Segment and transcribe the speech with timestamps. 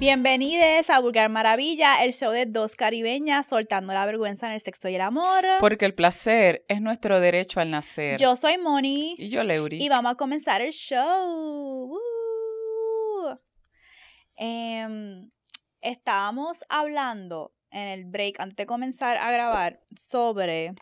[0.00, 4.88] Bienvenidos a Vulgar Maravilla, el show de dos caribeñas soltando la vergüenza en el sexo
[4.88, 5.44] y el amor.
[5.60, 8.18] Porque el placer es nuestro derecho al nacer.
[8.18, 9.14] Yo soy Moni.
[9.18, 9.80] y yo, Leuri.
[9.80, 11.88] Y vamos a comenzar el show.
[11.88, 13.40] Woo.
[14.36, 15.30] Em,
[15.80, 20.74] estábamos hablando en el break antes de comenzar a grabar sobre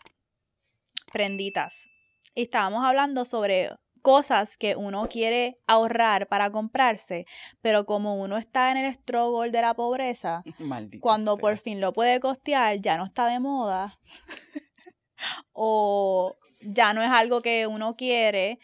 [1.11, 1.87] prenditas.
[2.33, 3.69] Y estábamos hablando sobre
[4.03, 7.25] cosas que uno quiere ahorrar para comprarse,
[7.61, 11.41] pero como uno está en el struggle de la pobreza, Maldito cuando sea.
[11.41, 13.97] por fin lo puede costear, ya no está de moda.
[15.53, 18.59] o ya no es algo que uno quiere.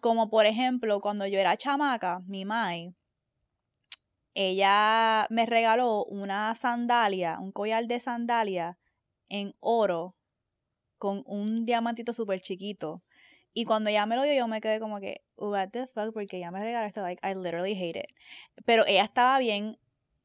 [0.00, 2.94] Como por ejemplo, cuando yo era chamaca, mi mai,
[4.34, 8.78] ella me regaló una sandalia, un collar de sandalia
[9.28, 10.16] en oro
[10.96, 13.02] con un diamantito súper chiquito.
[13.60, 16.36] Y cuando ella me lo dio, yo me quedé como que, what the fuck, porque
[16.36, 18.06] ella me regaló esto, like, I literally hate it.
[18.64, 19.76] Pero ella estaba bien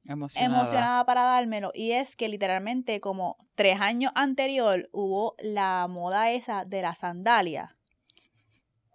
[0.08, 0.56] Emocionada.
[0.62, 1.72] emocionada para dármelo.
[1.74, 7.76] Y es que literalmente como tres años anterior hubo la moda esa de la sandalia.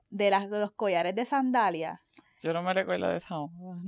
[0.08, 2.00] De, las, de los collares de sandalia.
[2.40, 3.34] Yo no me recuerdo de esa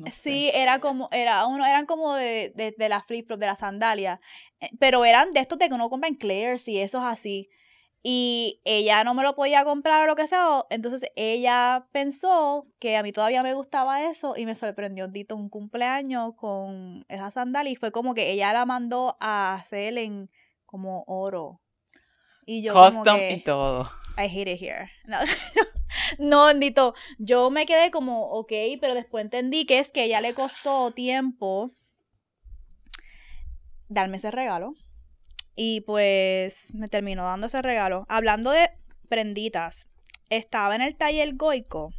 [0.06, 0.10] sé.
[0.10, 3.54] Sí, era como, era uno, eran como de, de, de las flip flops, de la
[3.54, 4.20] sandalia.
[4.58, 7.50] Eh, Pero eran de estos de que uno compra en Claire's y esos así.
[8.02, 10.64] Y ella no me lo podía comprar o lo que sea.
[10.70, 15.50] Entonces ella pensó que a mí todavía me gustaba eso y me sorprendió Dito un
[15.50, 17.72] cumpleaños con esa sandalia.
[17.72, 20.30] Y fue como que ella la mandó a hacer en
[20.64, 21.60] como oro.
[22.46, 23.90] Y yo como Custom que, y todo.
[24.16, 24.90] I hate it here.
[26.18, 30.20] No, no, Dito, yo me quedé como, ok, pero después entendí que es que ella
[30.20, 31.72] le costó tiempo
[33.88, 34.74] darme ese regalo.
[35.62, 38.06] Y pues me terminó dando ese regalo.
[38.08, 38.70] Hablando de
[39.10, 39.90] prenditas,
[40.30, 41.92] estaba en el taller Goico.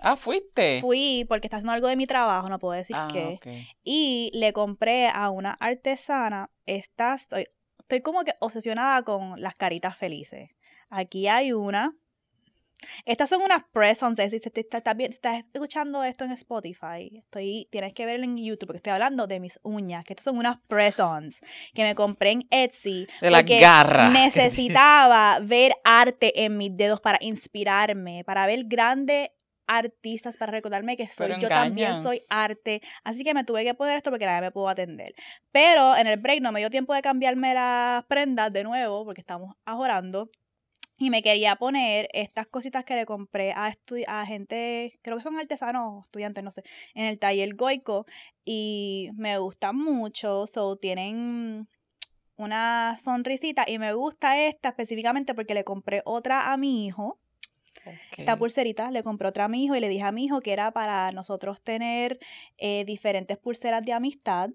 [0.00, 0.80] Ah, fuiste.
[0.80, 3.38] Fui porque está haciendo algo de mi trabajo, no puedo decir ah, qué.
[3.84, 6.50] Y le compré a una artesana.
[6.64, 10.48] Esta estoy, estoy como que obsesionada con las caritas felices.
[10.88, 11.94] Aquí hay una.
[13.04, 14.18] Estas son unas press-ons.
[14.20, 18.24] Si te- te- te- estás vi- estás escuchando esto en Spotify, estoy, tienes que verlo
[18.24, 20.04] en YouTube porque estoy hablando de mis uñas.
[20.04, 21.40] Que estas son unas press-ons
[21.74, 23.06] que me compré en Etsy.
[23.20, 24.12] De porque garras.
[24.24, 29.30] Necesitaba ver arte en mis dedos para inspirarme, para ver grandes
[29.66, 32.82] artistas, para recordarme que soy yo también soy arte.
[33.04, 35.14] Así que me tuve que poner esto porque nadie me pudo atender.
[35.50, 39.20] Pero en el break no me dio tiempo de cambiarme las prendas de nuevo porque
[39.20, 40.30] estamos ahorrando.
[40.98, 43.74] Y me quería poner estas cositas que le compré a,
[44.06, 46.62] a gente, creo que son artesanos o estudiantes, no sé,
[46.94, 48.06] en el taller Goico.
[48.44, 50.46] Y me gustan mucho.
[50.46, 51.68] So, tienen
[52.36, 53.64] una sonrisita.
[53.66, 57.18] Y me gusta esta específicamente porque le compré otra a mi hijo.
[58.16, 60.52] Esta pulserita le compré otra a mi hijo y le dije a mi hijo que
[60.52, 62.20] era para nosotros tener
[62.58, 64.50] eh, diferentes pulseras de amistad.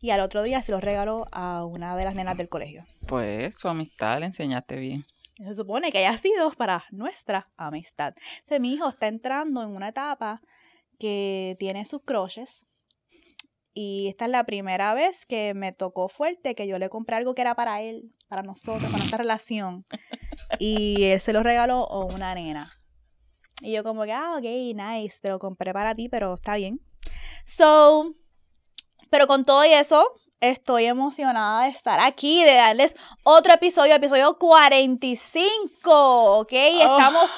[0.00, 2.84] Y al otro día se los regaló a una de las nenas del colegio.
[3.06, 5.04] Pues su amistad le enseñaste bien.
[5.44, 8.14] Se supone que haya sido para nuestra amistad.
[8.60, 10.42] Mi hijo está entrando en una etapa
[10.98, 12.66] que tiene sus croches.
[13.72, 17.34] Y esta es la primera vez que me tocó fuerte que yo le compré algo
[17.34, 19.86] que era para él, para nosotros, para nuestra relación.
[20.58, 22.70] Y él se lo regaló a una nena.
[23.62, 26.80] Y yo como que, ah, ok, nice, te lo compré para ti, pero está bien.
[27.46, 28.14] So,
[29.08, 30.04] pero con todo eso,
[30.40, 36.52] estoy emocionada de estar aquí, de darles otro episodio, episodio 45, ¿ok?
[36.52, 37.30] Estamos,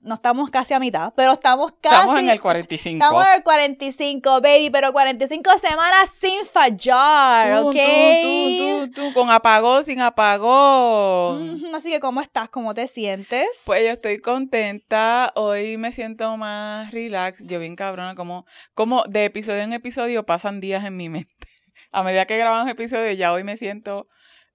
[0.00, 1.94] no estamos casi a mitad, pero estamos casi...
[1.94, 3.04] Estamos en el 45.
[3.04, 7.74] Estamos en el 45, baby, pero 45 semanas sin fallar, Tú, ¿ok?
[7.74, 7.78] tú,
[8.22, 11.62] tú, tú, tú, con apagón, sin apagón.
[11.74, 12.48] Así que, ¿cómo estás?
[12.48, 13.46] ¿Cómo te sientes?
[13.66, 19.26] Pues yo estoy contenta, hoy me siento más relax, yo bien cabrona, como, como de
[19.26, 21.48] episodio en episodio pasan días en mi mente.
[21.90, 24.06] A medida que grabamos episodios, ya hoy me siento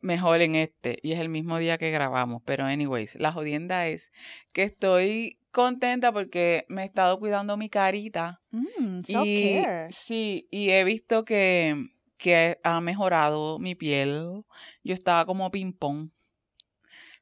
[0.02, 4.12] mejor en este, y es el mismo día que grabamos, pero anyways, la jodienda es
[4.52, 10.84] que estoy contenta porque me he estado cuidando mi carita, Mm, y sí, y he
[10.84, 11.76] visto que,
[12.18, 14.44] que ha mejorado mi piel,
[14.84, 16.10] yo estaba como ping pong,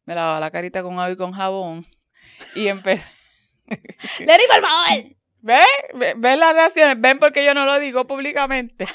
[0.05, 1.85] me lavaba la carita con agua y con jabón,
[2.55, 3.07] y empecé...
[4.19, 5.15] Lenny, por favor.
[5.43, 5.63] ¿Ven?
[5.95, 6.99] Ve- ¿Ven las reacciones?
[6.99, 8.85] ¿Ven porque yo no lo digo públicamente?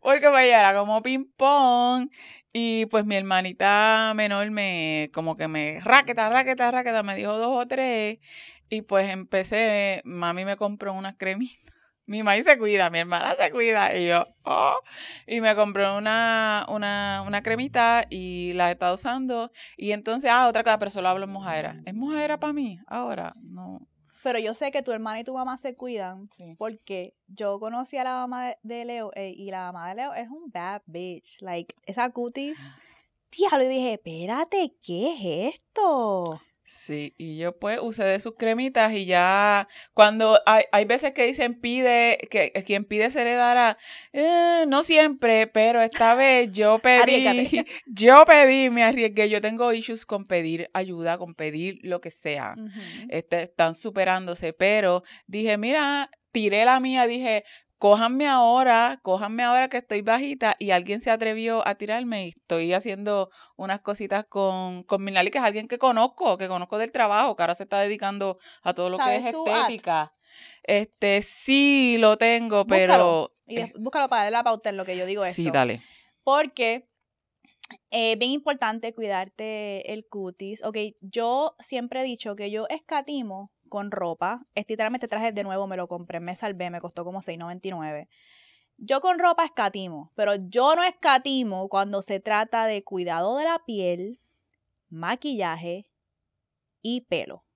[0.00, 2.10] Porque pues yo era como ping pong
[2.52, 7.64] y pues mi hermanita menor me como que me raqueta, raqueta, raqueta, me dijo dos
[7.64, 8.18] o tres
[8.70, 11.58] y pues empecé, mami me compró unas cremitas.
[12.06, 13.96] Mi maíz se cuida, mi hermana se cuida.
[13.96, 14.80] Y yo, oh.
[15.28, 19.52] Y me compró una, una, una cremita y la he estado usando.
[19.76, 21.80] Y entonces, ah, otra cosa, pero solo hablo en mojadera.
[21.86, 22.80] ¿Es mojadera para mí?
[22.88, 23.86] Ahora, no.
[24.22, 26.54] Pero yo sé que tu hermana y tu mamá se cuidan Sí.
[26.58, 30.14] porque yo conocí a la mamá de- de Leo eh, y la mamá de Leo
[30.14, 31.40] es un bad bitch.
[31.40, 32.58] Like, esa cutis.
[33.32, 36.40] Diablo, y dije, espérate, ¿qué es esto?
[36.72, 41.26] Sí, y yo pues usé de sus cremitas y ya cuando hay, hay veces que
[41.26, 43.76] dicen pide, que quien pide se le dará,
[44.12, 50.06] eh, no siempre, pero esta vez yo pedí, yo pedí, me arriesgué, yo tengo issues
[50.06, 52.54] con pedir ayuda, con pedir lo que sea.
[53.08, 57.42] Este, están superándose, pero dije, mira, tiré la mía, dije,
[57.80, 62.74] cójanme ahora, cójanme ahora que estoy bajita y alguien se atrevió a tirarme y estoy
[62.74, 67.34] haciendo unas cositas con, con Minali, que es alguien que conozco, que conozco del trabajo,
[67.34, 69.60] que ahora se está dedicando a todo lo que ¿Sabes es ad?
[69.60, 70.12] estética.
[70.62, 72.84] Este, sí lo tengo, pero...
[72.92, 73.32] Búscalo.
[73.46, 75.36] Y búscalo para darle la pauta en lo que yo digo esto.
[75.36, 75.82] sí, dale.
[76.22, 76.86] Porque
[77.88, 80.62] es bien importante cuidarte el cutis.
[80.64, 84.46] Ok, yo siempre he dicho que yo escatimo con ropa.
[84.54, 88.08] Este literalmente traje de nuevo, me lo compré, me salvé, me costó como $6.99.
[88.76, 93.62] Yo con ropa escatimo, pero yo no escatimo cuando se trata de cuidado de la
[93.64, 94.20] piel,
[94.88, 95.90] maquillaje
[96.82, 97.46] y pelo.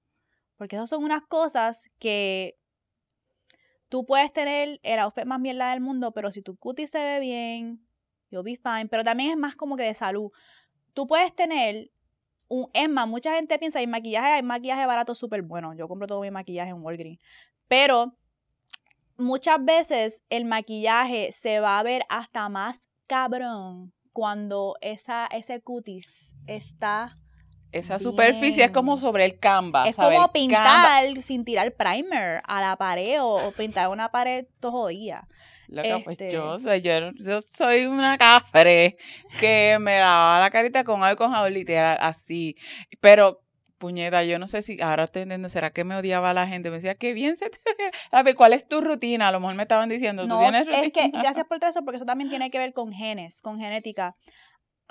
[0.56, 2.58] Porque esas son unas cosas que
[3.88, 7.20] tú puedes tener el outfit más mierda del mundo, pero si tu cutis se ve
[7.20, 7.86] bien,
[8.30, 8.88] you'll be fine.
[8.88, 10.30] Pero también es más como que de salud.
[10.92, 11.90] Tú puedes tener
[12.48, 12.68] un.
[12.72, 15.74] Es más, mucha gente piensa en maquillaje, hay maquillaje barato súper bueno.
[15.74, 17.20] Yo compro todo mi maquillaje en Walgreens.
[17.68, 18.16] Pero
[19.16, 26.32] muchas veces el maquillaje se va a ver hasta más cabrón cuando esa, ese cutis
[26.46, 27.18] está.
[27.72, 29.88] Esa superficie es como sobre el canvas.
[29.88, 30.16] es ¿sabes?
[30.16, 35.26] como pintar sin tirar primer a la pared o, o pintar una pared todo jodida.
[35.74, 38.96] Loca, pues Este- yo, soy, yo, yo soy una cafre
[39.38, 42.56] que me lavaba la carita con algo con jabón literal, así.
[43.00, 43.42] Pero,
[43.78, 46.70] puñeta, yo no sé si, ahora estoy entendiendo, ¿será que me odiaba la gente?
[46.70, 47.90] Me decía, qué bien se te ve.
[48.10, 49.28] A ¿cuál es tu rutina?
[49.28, 50.86] A lo mejor me estaban diciendo, ¿tú No, tienes rutina?
[50.86, 53.58] es que gracias por traer eso, porque eso también tiene que ver con genes, con
[53.58, 54.16] genética.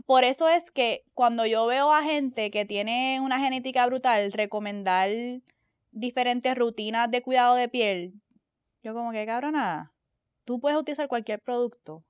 [0.06, 5.10] Por eso es que cuando yo veo a gente que tiene una genética brutal, recomendar
[5.92, 8.14] diferentes rutinas de cuidado de piel,
[8.84, 9.93] yo como que cabrona,
[10.46, 12.04] tú puedes utilizar cualquier producto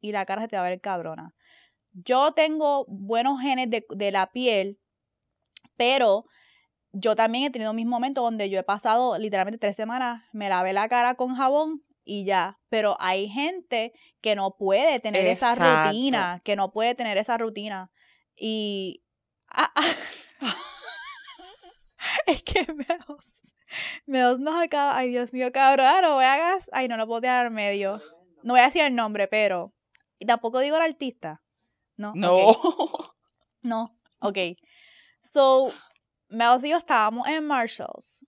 [0.00, 1.34] y la cara se te va a ver cabrona.
[1.92, 4.78] Yo tengo buenos genes de, de la piel,
[5.76, 6.26] pero
[6.92, 10.72] yo también he tenido mis momentos donde yo he pasado literalmente tres semanas, me lavé
[10.72, 12.58] la cara con jabón y ya.
[12.68, 17.90] Pero hay gente que no puede tener esa rutina, que no puede tener esa rutina.
[18.36, 19.04] Y...
[19.48, 19.94] ah, ah.
[22.26, 22.66] es que
[24.06, 24.96] Meos, Meos nos acaba...
[24.96, 26.70] Ay, Dios mío, cabrón, ah, no me hagas...
[26.72, 28.00] Ay, no lo puedo tirar al medio.
[28.42, 29.72] No voy a decir el nombre, pero...
[30.18, 31.42] Y tampoco digo el artista.
[31.96, 32.12] No.
[32.14, 32.56] No.
[33.60, 34.38] No, ok.
[35.20, 35.72] So,
[36.28, 38.24] Melos y yo estábamos en Marshalls.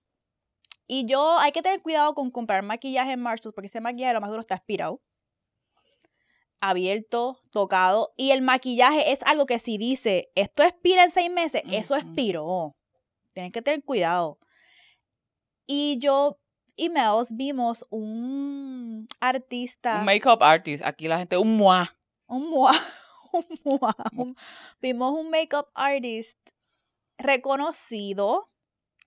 [0.89, 4.21] Y yo, hay que tener cuidado con comprar maquillaje en Marshalls porque ese maquillaje lo
[4.21, 5.01] más duro está expirado.
[6.61, 8.13] Abierto, tocado.
[8.17, 12.05] Y el maquillaje es algo que si dice, esto expira en seis meses, eso Ujú.
[12.05, 12.77] expiró.
[13.33, 14.39] Tienes que tener cuidado.
[15.73, 16.37] Y yo
[16.75, 20.01] y Melos vimos un artista.
[20.01, 21.97] Un makeup artist, aquí la gente, un mua.
[22.27, 22.73] Un mua.
[23.33, 23.95] Un mua.
[24.17, 24.37] un-
[24.83, 26.37] vimos un makeup artist
[27.17, 28.51] reconocido.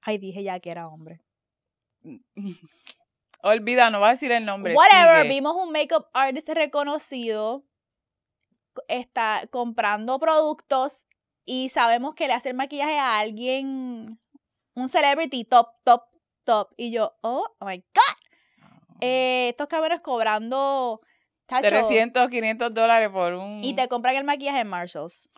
[0.02, 1.20] Ay, dije ya que era hombre.
[3.44, 4.74] Olvida, no va a decir el nombre.
[4.76, 5.34] Whatever, sigue.
[5.34, 7.66] vimos un makeup artist reconocido.
[8.74, 11.06] co- Está comprando productos
[11.46, 14.18] y sabemos que le hace el maquillaje a alguien,
[14.76, 16.04] un celebrity top, top,
[16.44, 16.72] top.
[16.78, 19.00] Y yo, oh, my God.
[19.02, 21.02] Eh, estos cabrones cobrando.
[21.46, 23.64] tacho, 300, 500 dólares por un...
[23.64, 25.30] y te compran el maquillaje en Marshalls.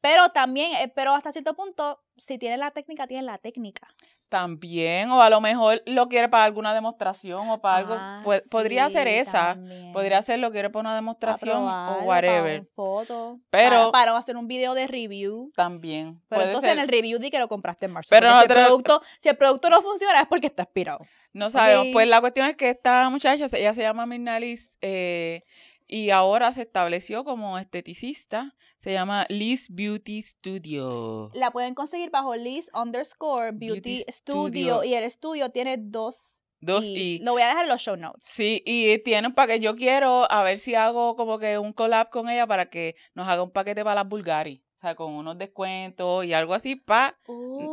[0.00, 3.88] Pero también, eh, pero hasta cierto punto, si tienes la técnica, tienes la técnica.
[4.28, 7.94] También, o a lo mejor lo quiere para alguna demostración o para algo.
[7.96, 9.54] Ah, podría ser esa.
[9.54, 9.92] también.
[9.92, 12.60] Podría ser lo quiere para una demostración o whatever.
[12.60, 13.40] un foto.
[13.50, 15.52] Pero- Para, para hacer un video de review.
[15.54, 16.20] También.
[16.28, 16.78] Pero entonces ser.
[16.78, 18.08] en el review di que lo compraste en marzo.
[18.10, 21.06] Pero si, el producto, si el producto no funciona es porque está expirado.
[21.32, 21.88] No sabemos.
[21.92, 25.42] Pues la cuestión es que esta muchacha, ella se llama Mirna Liz, eh,
[25.86, 28.54] y ahora se estableció como esteticista.
[28.76, 31.30] Se llama Liz Beauty Studio.
[31.34, 34.76] La pueden conseguir bajo Liz underscore Beauty, Beauty Studio.
[34.76, 34.84] Studio.
[34.84, 36.40] Y el estudio tiene dos.
[36.60, 37.18] Dos y.
[37.22, 38.24] Lo voy a dejar en los show notes.
[38.24, 39.60] Sí, y tiene un paquete.
[39.60, 43.28] Yo quiero a ver si hago como que un collab con ella para que nos
[43.28, 44.63] haga un paquete para las Bulgari.
[44.84, 47.16] Sea, con unos descuentos y algo así para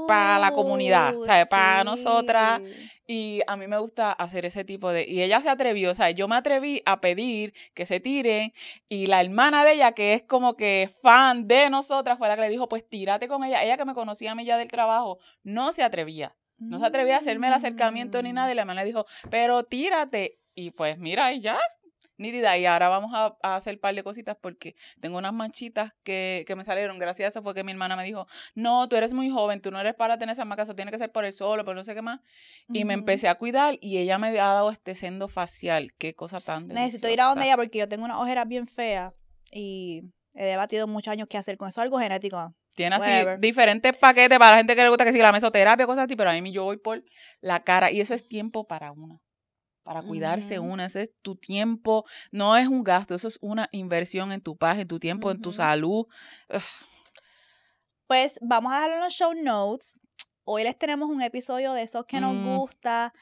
[0.07, 1.47] para la comunidad, Oh, ¿sabes?
[1.47, 2.61] Para nosotras.
[3.05, 5.05] Y a mí me gusta hacer ese tipo de...
[5.07, 8.53] Y ella se atrevió, o sea, yo me atreví a pedir que se tiren
[8.87, 12.43] y la hermana de ella, que es como que fan de nosotras, fue la que
[12.43, 13.63] le dijo, pues tírate con ella.
[13.63, 16.35] Ella que me conocía a mí ya del trabajo, no se atrevía.
[16.57, 18.51] No se atrevía a hacerme el acercamiento ni nada.
[18.51, 20.39] Y la hermana le dijo, pero tírate.
[20.53, 21.57] Y pues mira, y ya,
[22.21, 22.57] nítida.
[22.57, 26.43] Y ahora vamos a, a hacer un par de cositas porque tengo unas manchitas que,
[26.47, 26.99] que me salieron.
[26.99, 29.71] Gracias a eso fue que mi hermana me dijo, no, tú eres muy joven, tú
[29.71, 31.83] no eres para tener esa marca, eso tiene que ser por el solo, pero no
[31.83, 32.19] sé qué más.
[32.69, 35.91] Y me empecé a cuidar y ella me ha dado este sendo facial.
[35.97, 39.13] Qué cosa tan Necesito ir a donde ella porque yo tengo unas ojeras bien feas
[39.51, 41.81] y he debatido muchos años qué hacer con eso.
[41.81, 42.53] Algo genético.
[42.73, 43.39] Tiene así Whatever.
[43.39, 46.29] diferentes paquetes para la gente que le gusta que si la mesoterapia, cosas así, pero
[46.29, 47.03] a mí yo voy por
[47.41, 49.19] la cara y eso es tiempo para una.
[49.83, 54.31] Para cuidarse una, ese es tu tiempo, no es un gasto, eso es una inversión
[54.31, 56.05] en tu paz, en tu tiempo, en tu salud.
[58.07, 59.99] Pues vamos a dejarlo en los show notes.
[60.43, 62.45] Hoy les tenemos un episodio de esos que nos Mm.
[62.57, 63.13] gusta,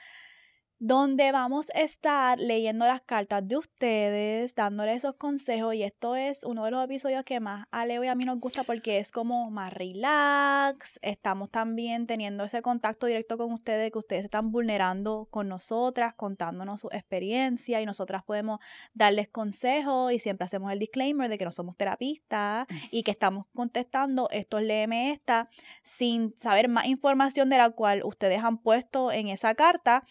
[0.79, 5.75] donde vamos a estar leyendo las cartas de ustedes, dándoles esos consejos.
[5.75, 8.39] Y esto es uno de los episodios que más a Leo y a mí nos
[8.39, 10.97] gusta porque es como más relax.
[11.01, 16.81] Estamos también teniendo ese contacto directo con ustedes, que ustedes están vulnerando con nosotras, contándonos
[16.81, 18.59] su experiencia y nosotras podemos
[18.93, 23.47] darles consejos y siempre hacemos el disclaimer de que no somos terapistas y que estamos
[23.53, 25.49] contestando estos léeme esta
[25.83, 30.05] sin saber más información de la cual ustedes han puesto en esa carta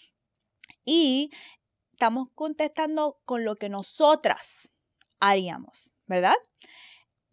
[0.89, 1.31] y
[1.93, 4.73] estamos contestando con lo que nosotras
[5.21, 6.37] haríamos, ¿verdad?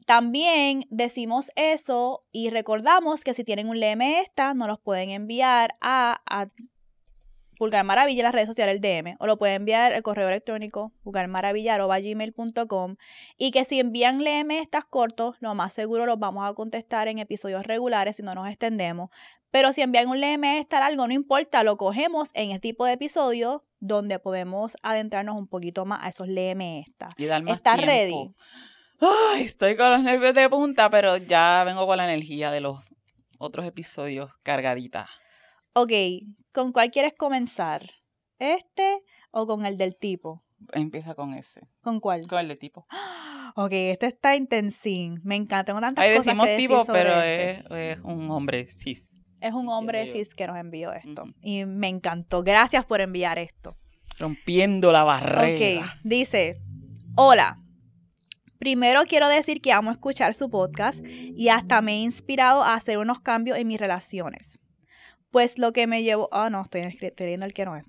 [0.06, 5.78] También decimos eso y recordamos que si tienen un léeme esta, nos los pueden enviar
[5.80, 6.50] a, a
[7.86, 12.98] Maravilla en las redes sociales, el DM, o lo pueden enviar el correo electrónico pulgarmaravilla.gmail.com
[13.38, 17.20] y que si envían léeme estas cortos, lo más seguro los vamos a contestar en
[17.20, 19.10] episodios regulares si no nos extendemos.
[19.56, 22.92] Pero si envían un léeme esta largo, no importa, lo cogemos en este tipo de
[22.92, 27.08] episodios donde podemos adentrarnos un poquito más a esos esta.
[27.16, 27.90] y dar más ¿Estás tiempo.
[27.90, 28.36] ready?
[29.00, 32.82] Ay, estoy con los nervios de punta, pero ya vengo con la energía de los
[33.38, 35.08] otros episodios cargadita.
[35.72, 35.94] Ok,
[36.52, 37.90] ¿con cuál quieres comenzar?
[38.40, 40.44] ¿Este o con el del tipo?
[40.74, 42.28] Empieza con ese, ¿Con cuál?
[42.28, 42.86] con el de tipo.
[43.58, 45.22] Ok, este está intensín.
[45.24, 45.64] Me encanta.
[45.64, 47.92] Tengo tantas Ahí cosas decimos que decir tipo, sobre pero este.
[47.92, 49.14] es, es un hombre cis.
[49.42, 51.26] Es un hombre cis que nos envió esto.
[51.42, 52.44] Y me encantó.
[52.44, 53.78] Gracias por enviar esto.
[54.18, 55.84] Rompiendo la barrera.
[55.86, 56.62] Ok, dice,
[57.16, 57.62] hola.
[58.58, 62.98] Primero quiero decir que amo escuchar su podcast y hasta me he inspirado a hacer
[62.98, 64.60] unos cambios en mis relaciones.
[65.30, 66.30] Pues lo que me llevó...
[66.32, 67.86] Ah, no, estoy, estoy leyendo el que no es.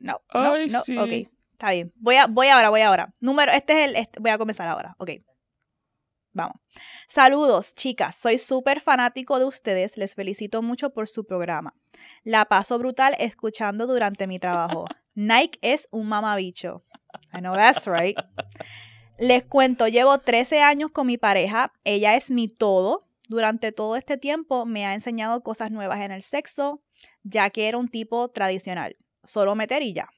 [0.00, 0.96] No, no, Ay, no, sí.
[0.96, 1.92] ok, está bien.
[1.96, 3.12] Voy, a, voy ahora, voy ahora.
[3.20, 5.10] Número, este es el, este- voy a comenzar ahora, ok.
[6.36, 6.56] Vamos.
[7.08, 8.14] Saludos, chicas.
[8.14, 9.96] Soy súper fanático de ustedes.
[9.96, 11.74] Les felicito mucho por su programa.
[12.24, 14.84] La paso brutal escuchando durante mi trabajo.
[15.14, 16.84] Nike es un mamabicho.
[17.32, 18.18] I know that's right.
[19.18, 21.72] Les cuento, llevo 13 años con mi pareja.
[21.84, 23.08] Ella es mi todo.
[23.30, 26.82] Durante todo este tiempo me ha enseñado cosas nuevas en el sexo,
[27.22, 28.98] ya que era un tipo tradicional.
[29.24, 30.10] Solo meter y ya.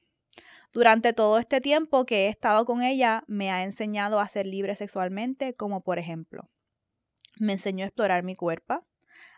[0.71, 4.75] Durante todo este tiempo que he estado con ella, me ha enseñado a ser libre
[4.75, 6.49] sexualmente, como por ejemplo,
[7.39, 8.85] me enseñó a explorar mi cuerpo,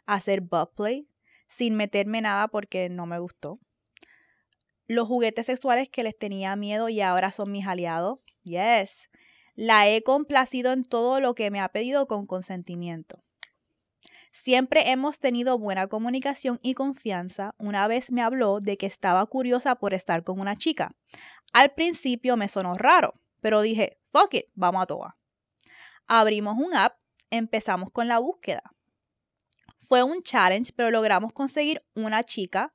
[0.06, 1.08] a hacer butt play,
[1.48, 3.60] sin meterme nada porque no me gustó.
[4.88, 8.20] Los juguetes sexuales que les tenía miedo y ahora son mis aliados.
[8.44, 9.10] Yes.
[9.56, 13.24] La he complacido en todo lo que me ha pedido con consentimiento.
[14.32, 17.54] Siempre hemos tenido buena comunicación y confianza.
[17.58, 20.96] Una vez me habló de que estaba curiosa por estar con una chica.
[21.52, 25.18] Al principio me sonó raro, pero dije, fuck it, vamos a toa.
[26.08, 26.98] Abrimos un app,
[27.30, 28.64] empezamos con la búsqueda.
[29.82, 32.72] Fue un challenge, pero logramos conseguir una chica.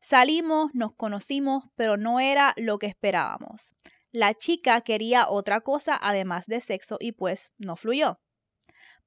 [0.00, 3.74] Salimos, nos conocimos, pero no era lo que esperábamos.
[4.12, 8.20] La chica quería otra cosa además de sexo y pues no fluyó.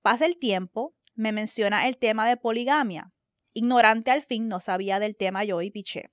[0.01, 3.11] Pasa el tiempo, me menciona el tema de poligamia.
[3.53, 6.09] Ignorante al fin, no sabía del tema yo y piché.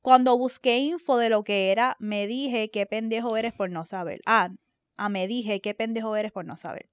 [0.00, 4.20] Cuando busqué info de lo que era, me dije qué pendejo eres por no saber.
[4.26, 4.50] Ah,
[4.96, 6.88] ah, me dije qué pendejo eres por no saber.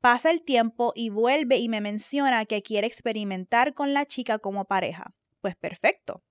[0.00, 4.66] Pasa el tiempo y vuelve y me menciona que quiere experimentar con la chica como
[4.66, 5.14] pareja.
[5.40, 6.22] Pues perfecto.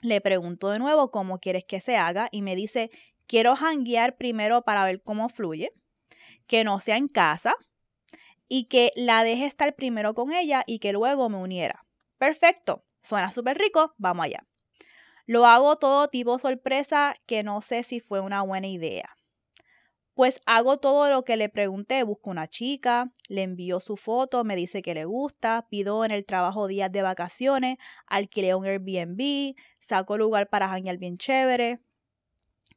[0.00, 2.90] Le pregunto de nuevo cómo quieres que se haga y me dice,
[3.26, 5.72] quiero hanguear primero para ver cómo fluye,
[6.46, 7.54] que no sea en casa
[8.48, 11.86] y que la deje estar primero con ella y que luego me uniera.
[12.18, 14.46] Perfecto, suena súper rico, vamos allá.
[15.26, 19.14] Lo hago todo tipo sorpresa que no sé si fue una buena idea.
[20.14, 24.56] Pues hago todo lo que le pregunté, busco una chica, le envío su foto, me
[24.56, 27.76] dice que le gusta, pido en el trabajo días de vacaciones,
[28.06, 31.82] alquilé un Airbnb, saco lugar para janguear bien chévere,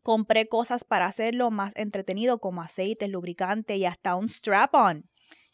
[0.04, 5.10] compré cosas para hacerlo más entretenido como aceites, lubricante y hasta un strap-on,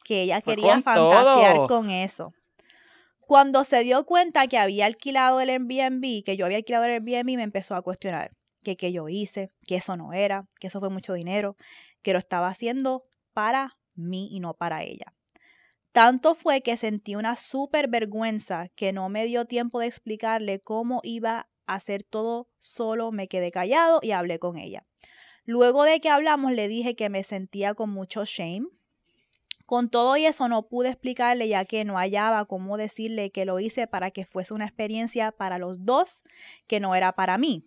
[0.08, 1.68] que ella quería con fantasear todo.
[1.68, 2.34] con eso.
[3.20, 7.36] Cuando se dio cuenta que había alquilado el Airbnb, que yo había alquilado el Airbnb,
[7.36, 8.32] me empezó a cuestionar
[8.64, 11.58] que qué yo hice, que eso no era, que eso fue mucho dinero,
[12.02, 15.14] que lo estaba haciendo para mí y no para ella.
[15.92, 21.02] Tanto fue que sentí una súper vergüenza que no me dio tiempo de explicarle cómo
[21.04, 24.86] iba a hacer todo solo, me quedé callado y hablé con ella.
[25.44, 28.68] Luego de que hablamos le dije que me sentía con mucho shame.
[29.68, 33.60] Con todo y eso no pude explicarle ya que no hallaba cómo decirle que lo
[33.60, 36.24] hice para que fuese una experiencia para los dos
[36.68, 37.66] que no era para mí.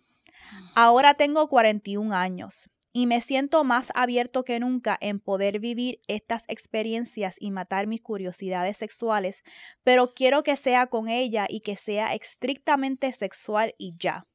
[0.73, 6.45] Ahora tengo 41 años y me siento más abierto que nunca en poder vivir estas
[6.47, 9.43] experiencias y matar mis curiosidades sexuales,
[9.83, 14.25] pero quiero que sea con ella y que sea estrictamente sexual y ya.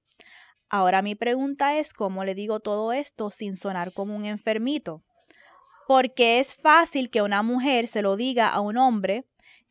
[0.68, 5.02] Ahora mi pregunta es cómo le digo todo esto sin sonar como un enfermito.
[5.86, 9.24] Porque es fácil que una mujer se lo diga a un hombre,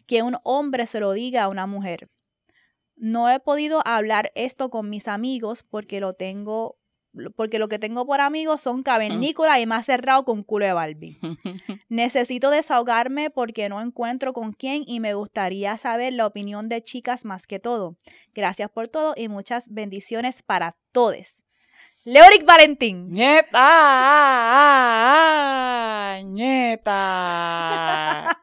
[0.07, 2.09] que un hombre se lo diga a una mujer.
[2.95, 6.77] No he podido hablar esto con mis amigos porque lo tengo
[7.35, 11.17] porque lo que tengo por amigos son cavernícolas y más cerrado con culo de Barbie.
[11.89, 17.25] Necesito desahogarme porque no encuentro con quién y me gustaría saber la opinión de chicas
[17.25, 17.95] más que todo.
[18.33, 21.44] Gracias por todo y muchas bendiciones para todos.
[22.07, 23.09] Leoric Valentín.
[23.09, 23.57] ¡Nieta!
[26.23, 26.93] ¡Nieta!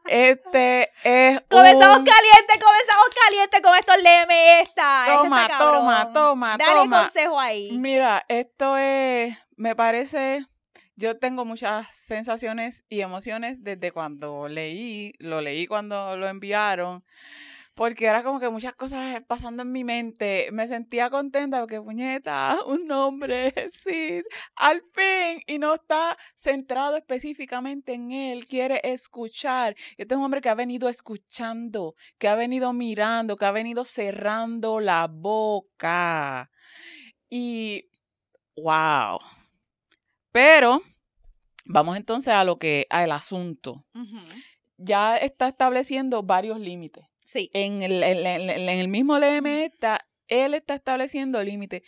[0.05, 1.39] Este es.
[1.49, 3.93] Comenzamos caliente, comenzamos caliente con esto.
[4.03, 5.05] Léeme esta.
[5.07, 7.71] Este toma, toma, toma, Dale consejo ahí.
[7.77, 9.33] Mira, esto es.
[9.55, 10.45] Me parece.
[10.97, 17.05] Yo tengo muchas sensaciones y emociones desde cuando leí, lo leí cuando lo enviaron
[17.75, 20.49] porque era como que muchas cosas pasando en mi mente.
[20.51, 24.21] Me sentía contenta porque, puñeta, un nombre, sí,
[24.55, 29.75] al fin, y no está centrado específicamente en él, quiere escuchar.
[29.97, 33.85] Este es un hombre que ha venido escuchando, que ha venido mirando, que ha venido
[33.85, 36.51] cerrando la boca.
[37.29, 37.89] Y,
[38.55, 39.19] wow.
[40.31, 40.81] Pero,
[41.65, 43.85] vamos entonces a lo que, al asunto.
[44.77, 47.05] Ya está estableciendo varios límites.
[47.23, 47.49] Sí.
[47.53, 51.81] En el, en, el mismo LM está, él está estableciendo límites.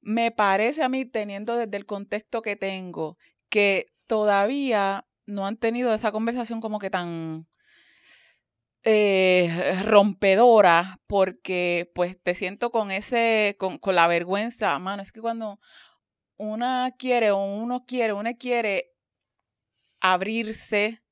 [0.00, 5.94] Me parece a mí, teniendo desde el contexto que tengo, que todavía no han tenido
[5.94, 7.46] esa conversación como que tan
[8.82, 15.20] eh, rompedora, porque pues te siento con ese, con, con la vergüenza, mano, es que
[15.20, 15.60] cuando
[16.36, 18.92] una quiere o uno quiere, uno quiere
[20.00, 21.02] abrirse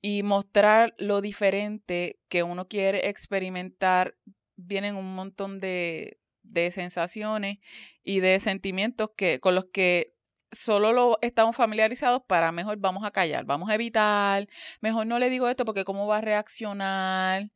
[0.00, 4.16] y mostrar lo diferente que uno quiere experimentar,
[4.56, 7.58] vienen un montón de, de sensaciones
[8.02, 10.14] y de sentimientos que, con los que
[10.50, 14.48] solo lo estamos familiarizados para mejor vamos a callar, vamos a evitar,
[14.80, 17.50] mejor no le digo esto porque cómo va a reaccionar.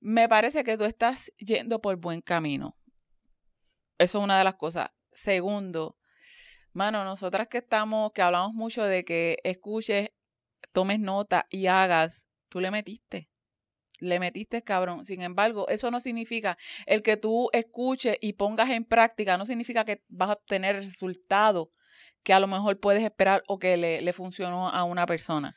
[0.00, 2.76] Me parece que tú estás yendo por buen camino.
[3.98, 4.90] Eso es una de las cosas.
[5.12, 5.96] Segundo,
[6.72, 10.10] mano, nosotras que estamos, que hablamos mucho de que escuches
[10.72, 13.28] tomes nota y hagas, tú le metiste.
[13.98, 15.06] Le metiste, cabrón.
[15.06, 19.84] Sin embargo, eso no significa el que tú escuches y pongas en práctica, no significa
[19.84, 21.70] que vas a obtener el resultado
[22.22, 25.56] que a lo mejor puedes esperar o que le, le funcionó a una persona.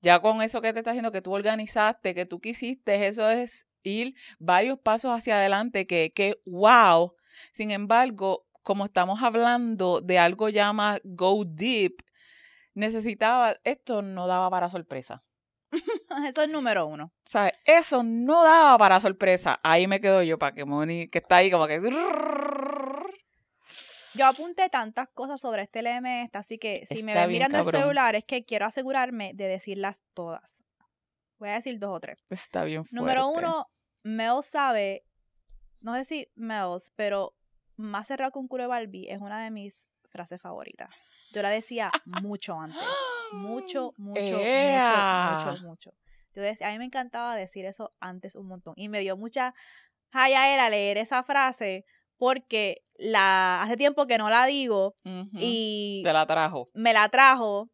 [0.00, 3.68] Ya con eso que te está diciendo, que tú organizaste, que tú quisiste, eso es
[3.84, 7.14] ir varios pasos hacia adelante, que, que wow.
[7.52, 12.02] Sin embargo, como estamos hablando de algo llama go deep,
[12.74, 15.24] necesitaba, esto no daba para sorpresa.
[16.28, 17.12] Eso es número uno.
[17.24, 17.54] ¿Sabes?
[17.64, 19.58] Eso no daba para sorpresa.
[19.62, 21.80] Ahí me quedo yo, para que Moni, que está ahí como que...
[24.14, 28.14] Yo apunté tantas cosas sobre este LM así que si me ven mirando el celular
[28.14, 30.64] es que quiero asegurarme de decirlas todas.
[31.38, 32.18] Voy a decir dos o tres.
[32.28, 32.94] Está bien fuerte.
[32.94, 33.70] Número uno,
[34.02, 35.06] Mel sabe,
[35.80, 37.34] no sé si Mel, pero
[37.76, 40.90] más cerrado con culo de Barbie es una de mis frases favoritas.
[41.32, 42.80] Yo la decía mucho antes.
[43.32, 45.94] Mucho, mucho, mucho, mucho, mucho.
[46.34, 48.74] Yo a mí me encantaba decir eso antes un montón.
[48.76, 49.54] Y me dio mucha
[50.12, 51.84] jaya era leer esa frase
[52.16, 56.70] porque la hace tiempo que no la digo y te la trajo.
[56.74, 57.70] Me la trajo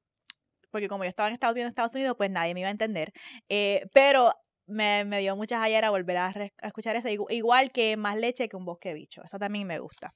[0.71, 3.13] porque como yo estaba en Estados Unidos, Estados Unidos, pues nadie me iba a entender.
[3.49, 4.33] Eh, pero
[4.67, 8.65] me, me, dio mucha jayera volver a, escuchar eso, igual que más leche que un
[8.65, 9.23] bosque bicho.
[9.25, 10.15] Eso también me gusta.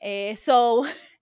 [0.00, 0.82] Eh, so,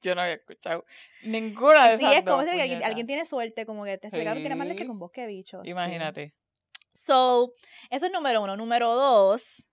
[0.00, 0.84] Yo no había escuchado
[1.24, 4.38] ninguna de sí, esas Sí, es como si alguien, tiene suerte, como que te explicaron
[4.38, 5.60] que tiene más leche con bosque bicho.
[5.64, 6.34] Imagínate.
[6.94, 7.52] So,
[7.90, 8.56] eso es número uno.
[8.56, 9.68] Número dos,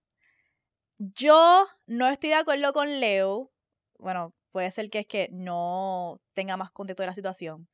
[0.97, 3.51] yo no estoy de acuerdo con Leo.
[3.97, 7.67] Bueno, puede ser que es que no tenga más contexto de la situación.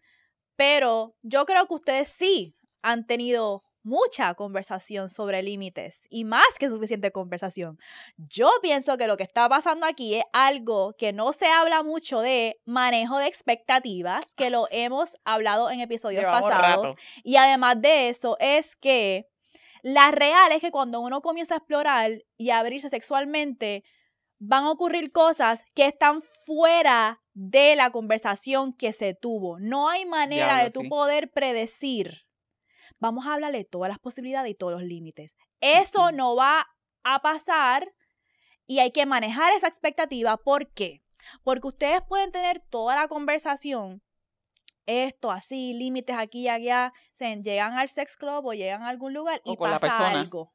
[0.56, 6.70] Pero yo creo que ustedes sí han tenido mucha conversación sobre límites y más que
[6.70, 7.80] suficiente conversación.
[8.18, 12.22] Yo pienso que lo que está pasando aquí es algo que no se habla mucho
[12.22, 16.96] de manejo de expectativas, que lo hemos hablado en episodios pasados.
[17.24, 19.28] Y además de eso, es que
[19.82, 23.84] la real es que cuando uno comienza a explorar y a abrirse sexualmente,
[24.40, 29.60] van a ocurrir cosas que están fuera de la conversación que se tuvo.
[29.60, 32.26] No hay manera de tu poder predecir
[33.02, 35.36] vamos a hablarle todas las posibilidades y todos los límites.
[35.60, 36.70] Eso no va
[37.04, 37.94] a pasar
[38.66, 40.38] y hay que manejar esa expectativa.
[40.38, 41.04] ¿Por qué?
[41.44, 44.02] Porque ustedes pueden tener toda la conversación,
[44.86, 49.14] esto así, límites aquí y allá, se llegan al sex club o llegan a algún
[49.14, 50.54] lugar y pasa algo.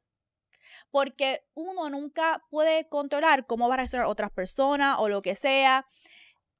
[0.89, 5.85] Porque uno nunca puede controlar cómo va a reaccionar otras personas o lo que sea.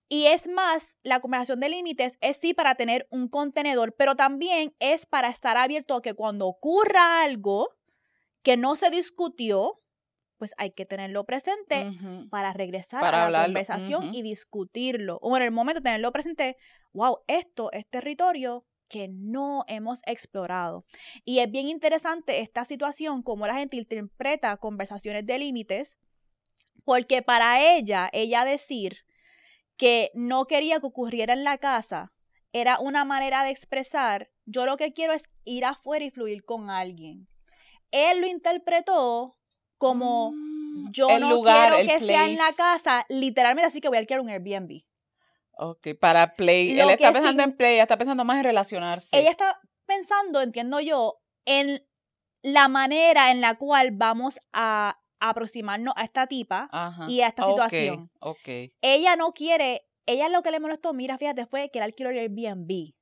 [0.09, 4.73] Y es más, la conversación de límites es sí para tener un contenedor, pero también
[4.79, 7.69] es para estar abierto a que cuando ocurra algo
[8.41, 9.81] que no se discutió,
[10.37, 11.91] pues hay que tenerlo presente
[12.29, 15.19] para regresar a la conversación y discutirlo.
[15.21, 16.55] O en el momento de tenerlo presente,
[16.93, 20.85] wow, esto es territorio que no hemos explorado.
[21.25, 25.97] Y es bien interesante esta situación, cómo la gente interpreta conversaciones de límites,
[26.85, 29.05] porque para ella, ella decir,
[29.77, 32.11] que no quería que ocurriera en la casa,
[32.53, 36.69] era una manera de expresar, yo lo que quiero es ir afuera y fluir con
[36.69, 37.27] alguien.
[37.91, 39.37] Él lo interpretó
[39.77, 43.99] como mm, yo no quiero que sea en la casa, literalmente así que voy a
[43.99, 44.81] alquilar un Airbnb.
[45.59, 46.79] Ok, para play.
[46.79, 49.17] Él está pensando en play, está pensando más en relacionarse.
[49.17, 51.83] Ella está pensando, entiendo yo, en
[52.43, 56.69] la manera en la cual vamos a aproximarnos a esta tipa
[57.07, 58.09] y a esta situación.
[58.19, 58.73] Okay.
[58.81, 62.19] Ella no quiere, ella lo que le molestó, mira, fíjate, fue que él alquiló el
[62.19, 62.93] Airbnb.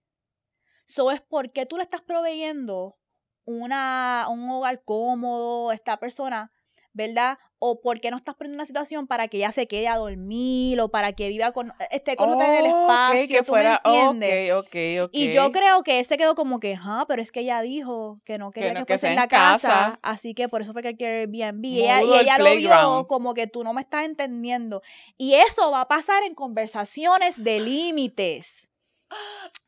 [0.85, 2.97] So es porque tú le estás proveyendo
[3.45, 6.51] una, un hogar cómodo, esta persona
[6.95, 7.37] ¿verdad?
[7.67, 10.89] O porque no estás poniendo una situación para que ella se quede a dormir o
[10.89, 14.53] para que viva con, esté con usted en el espacio, ¿tú me entiendes?
[14.53, 17.39] Okay, okay, y yo creo que él se quedó como que, ah, pero es que
[17.39, 20.83] ella dijo que no quería que, fuese en la casa, así que por eso fue
[20.83, 21.65] que el Airbnb.
[21.65, 24.83] y ella lo vio como que tú no me estás entendiendo.
[25.17, 28.69] Y eso va a pasar en conversaciones de límites.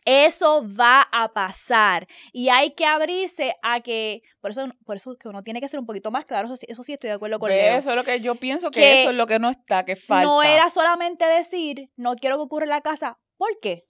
[0.05, 5.27] Eso va a pasar y hay que abrirse a que, por eso, por eso que
[5.27, 7.77] uno tiene que ser un poquito más claro, eso, sí estoy de acuerdo con Leo.
[7.77, 10.25] Eso es lo que yo pienso que, eso es lo que no está, que falta.
[10.25, 13.85] No era solamente decir, no quiero que ocurra en la casa, ¿por qué?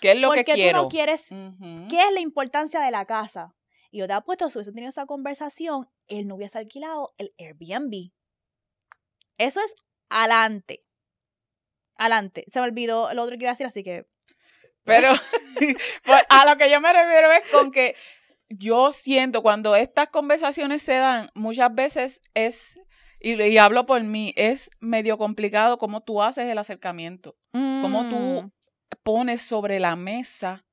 [0.00, 0.78] ¿Qué es lo que quiero?
[0.78, 3.56] tú no quieres, ¿qué es la importancia de la casa?
[3.90, 8.12] Y yo te apuesto, si hubiese tenido esa conversación, él no hubiese alquilado el Airbnb.
[9.38, 9.74] Eso es
[10.08, 10.85] adelante.
[11.96, 12.44] Adelante.
[12.48, 14.06] Se me olvidó lo otro que iba a decir, así que
[14.86, 15.12] pero
[16.04, 17.94] pues, a lo que yo me refiero es con que
[18.48, 22.78] yo siento cuando estas conversaciones se dan, muchas veces es,
[23.20, 28.50] y, hablo por mí, es medio complicado cómo tú haces el acercamiento, cómo tú mm.
[29.02, 30.64] pones sobre la mesa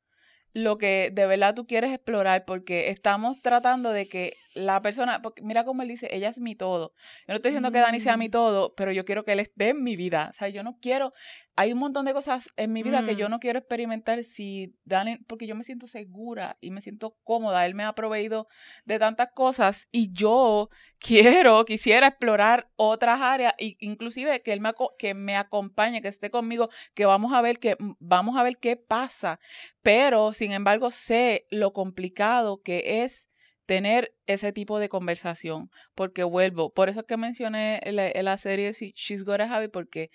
[0.53, 5.41] lo que de verdad tú quieres explorar, porque estamos tratando de que la persona, porque
[5.41, 6.93] mira cómo él dice, ella es mi todo.
[7.27, 8.31] Yo no estoy diciendo que Dani sea mi mm.
[8.31, 10.27] todo, pero yo quiero que él esté en mi vida.
[10.29, 11.13] O sea, yo no quiero,
[11.55, 13.31] hay un montón de cosas en mi vida que yo mm.
[13.31, 17.65] no quiero experimentar si Dani, porque yo me siento segura y me siento cómoda.
[17.65, 18.47] Él me ha proveído
[18.85, 24.73] de tantas cosas y yo quiero, quisiera explorar otras áreas, e inclusive que él me,
[24.97, 28.75] que me acompañe, que esté conmigo, que vamos a ver que, vamos a ver qué
[28.77, 29.39] pasa.
[29.81, 33.29] Pero, sin embargo, sé lo complicado que es
[33.73, 38.71] tener ese tipo de conversación, porque vuelvo, por eso es que mencioné en la, serie
[38.71, 40.12] She's Gotta Have It, porque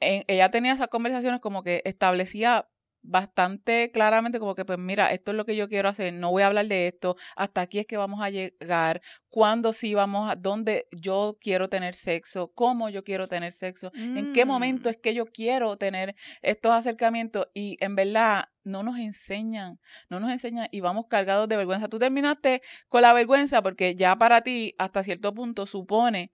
[0.00, 2.66] ella tenía esas conversaciones como que establecía
[3.02, 6.42] bastante claramente como que pues mira, esto es lo que yo quiero hacer, no voy
[6.42, 10.34] a hablar de esto, hasta aquí es que vamos a llegar, cuándo sí vamos a,
[10.34, 14.90] dónde yo quiero tener sexo, cómo yo quiero tener sexo, en qué momento mm.
[14.90, 20.30] es que yo quiero tener estos acercamientos y en verdad no nos enseñan, no nos
[20.30, 21.88] enseñan y vamos cargados de vergüenza.
[21.88, 26.32] Tú terminaste con la vergüenza porque ya para ti hasta cierto punto supone,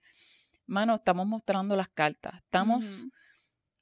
[0.65, 3.07] mano, estamos mostrando las cartas, estamos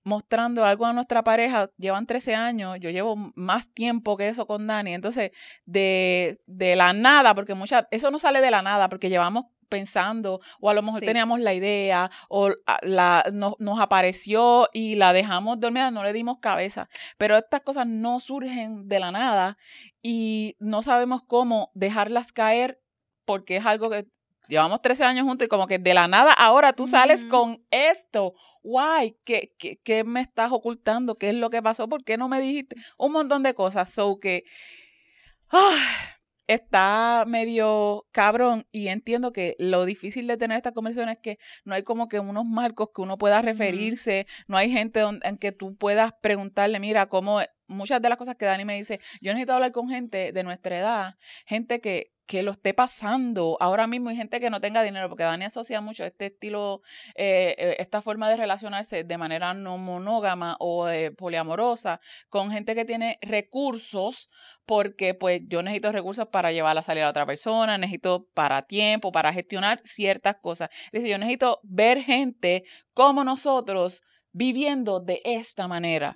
[0.03, 4.67] mostrando algo a nuestra pareja, llevan 13 años, yo llevo más tiempo que eso con
[4.67, 5.31] Dani, entonces
[5.65, 10.41] de, de la nada, porque muchas, eso no sale de la nada, porque llevamos pensando
[10.59, 12.51] o a lo mejor teníamos la idea o
[12.81, 16.89] la, nos apareció y la dejamos dormida, no le dimos cabeza.
[17.17, 19.57] Pero estas cosas no surgen de la nada
[20.01, 22.81] y no sabemos cómo dejarlas caer
[23.25, 24.07] porque es algo que
[24.47, 28.33] llevamos 13 años juntos y como que de la nada ahora tú sales con esto.
[28.63, 31.17] Guay, ¿qué, ¿qué, me estás ocultando?
[31.17, 31.87] ¿Qué es lo que pasó?
[31.87, 32.75] ¿Por qué no me dijiste?
[32.97, 33.91] Un montón de cosas.
[33.91, 34.43] So que
[36.47, 41.75] está medio cabrón y entiendo que lo difícil de tener esta conversación es que no
[41.75, 45.75] hay como que unos marcos que uno pueda referirse, no hay gente en que tú
[45.75, 49.71] puedas preguntarle, mira, cómo muchas de las cosas que Dani me dice, yo necesito hablar
[49.71, 53.57] con gente de nuestra edad, gente que, que lo esté pasando.
[53.59, 56.81] Ahora mismo y gente que no tenga dinero, porque Dani asocia mucho este estilo,
[57.15, 62.75] eh, eh, esta forma de relacionarse de manera no monógama o eh, poliamorosa con gente
[62.75, 64.29] que tiene recursos,
[64.65, 69.11] porque pues yo necesito recursos para llevar a salir a otra persona, necesito para tiempo,
[69.11, 70.69] para gestionar ciertas cosas.
[70.91, 76.15] Dice, yo necesito ver gente como nosotros viviendo de esta manera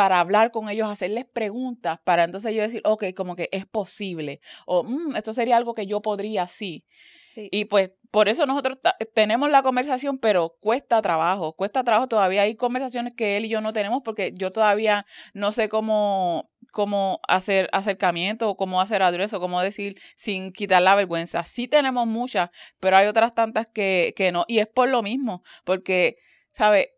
[0.00, 4.40] para hablar con ellos, hacerles preguntas, para entonces yo decir, ok, como que es posible,
[4.64, 6.86] o mm, esto sería algo que yo podría, sí.
[7.20, 7.50] sí.
[7.52, 8.78] Y pues por eso nosotros
[9.14, 13.60] tenemos la conversación, pero cuesta trabajo, cuesta trabajo, todavía hay conversaciones que él y yo
[13.60, 19.60] no tenemos porque yo todavía no sé cómo, cómo hacer acercamiento, cómo hacer adreso, cómo
[19.60, 21.44] decir sin quitar la vergüenza.
[21.44, 25.42] Sí tenemos muchas, pero hay otras tantas que, que no, y es por lo mismo,
[25.64, 26.16] porque,
[26.54, 26.94] ¿sabe?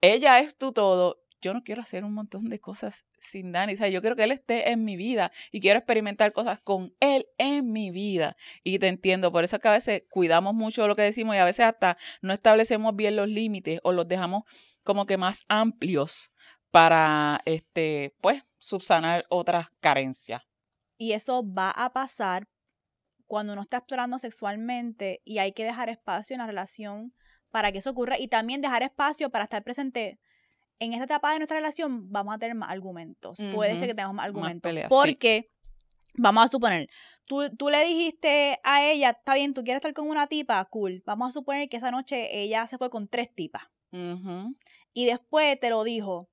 [0.00, 3.74] Ella es tu todo yo no quiero hacer un montón de cosas sin Dani.
[3.74, 6.92] O sea, yo quiero que él esté en mi vida y quiero experimentar cosas con
[6.98, 8.36] él en mi vida.
[8.64, 11.38] Y te entiendo, por eso es que a veces cuidamos mucho lo que decimos y
[11.38, 14.42] a veces hasta no establecemos bien los límites o los dejamos
[14.82, 16.32] como que más amplios
[16.72, 20.42] para, este, pues, subsanar otras carencias.
[20.98, 22.48] Y eso va a pasar
[23.26, 27.14] cuando uno está explorando sexualmente y hay que dejar espacio en la relación
[27.50, 30.18] para que eso ocurra y también dejar espacio para estar presente
[30.78, 33.38] en esta etapa de nuestra relación vamos a tener más argumentos.
[33.54, 34.72] Puede ser que tengamos más argumentos.
[34.88, 35.50] porque,
[36.14, 36.88] vamos a suponer,
[37.24, 41.02] tú, tú le dijiste a ella, está bien, tú quieres estar con una tipa, cool.
[41.06, 43.62] Vamos a suponer que esa noche ella se fue con tres tipas.
[44.92, 46.28] Y después te lo dijo.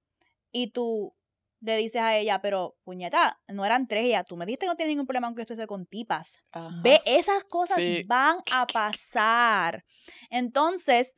[0.52, 1.16] Y tú
[1.62, 4.76] le dices a ella, pero puñeta, no eran tres, ella, tú me dijiste que no
[4.76, 6.44] tienes ningún problema con que estuviese con tipas.
[6.82, 9.86] Ve, esas cosas van a pasar.
[10.30, 11.16] Entonces,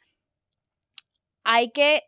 [1.44, 2.04] hay que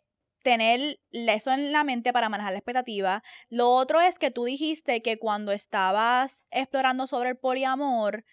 [0.47, 3.21] tener eso en la mente para manejar la expectativa.
[3.49, 8.23] Lo otro es que tú dijiste que cuando estabas explorando sobre el poliamor,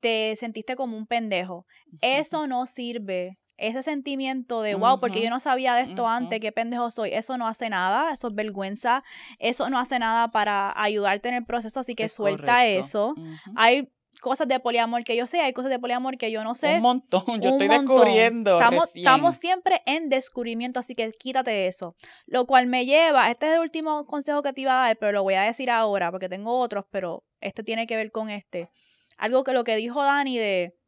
[0.00, 1.64] te sentiste como un pendejo.
[2.02, 3.38] Eso no sirve.
[3.56, 7.38] Ese sentimiento de, wow, porque yo no sabía de esto antes, qué pendejo soy, eso
[7.38, 9.02] no hace nada, eso es vergüenza,
[9.38, 13.14] eso no hace nada para ayudarte en el proceso, así que suelta eso.
[13.56, 13.90] Hay
[14.22, 16.76] cosas de poliamor que yo sé, hay cosas de poliamor que yo no sé.
[16.76, 18.58] Un montón, yo estoy descubriendo.
[18.58, 21.94] Estamos, estamos siempre en descubrimiento, así que quítate eso.
[22.26, 25.12] Lo cual me lleva, este es el último consejo que te iba a dar, pero
[25.12, 28.70] lo voy a decir ahora porque tengo otros, pero este tiene que ver con este.
[29.18, 30.78] Algo que lo que dijo Dani de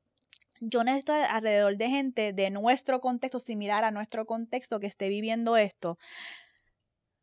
[0.61, 5.57] yo necesito alrededor de gente de nuestro contexto, similar a nuestro contexto que esté viviendo
[5.57, 5.99] esto.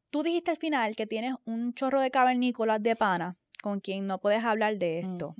[0.09, 4.19] Tú dijiste al final que tienes un chorro de cavernícolas de pana con quien no
[4.19, 5.35] puedes hablar de esto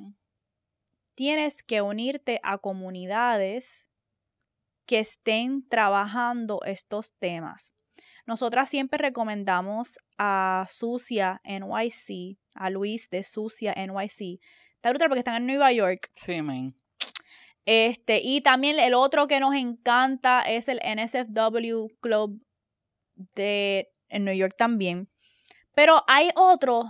[1.15, 3.87] tienes que unirte a comunidades
[4.85, 7.73] que estén trabajando estos temas.
[8.25, 14.39] Nosotras siempre recomendamos a Sucia NYC, a Luis de Sucia NYC.
[14.75, 16.11] Está brutal porque están en Nueva York.
[16.15, 16.75] Sí, man.
[17.65, 22.43] Este, y también el otro que nos encanta es el NSFW Club
[23.35, 25.09] de en New York también.
[25.73, 26.83] Pero hay otro,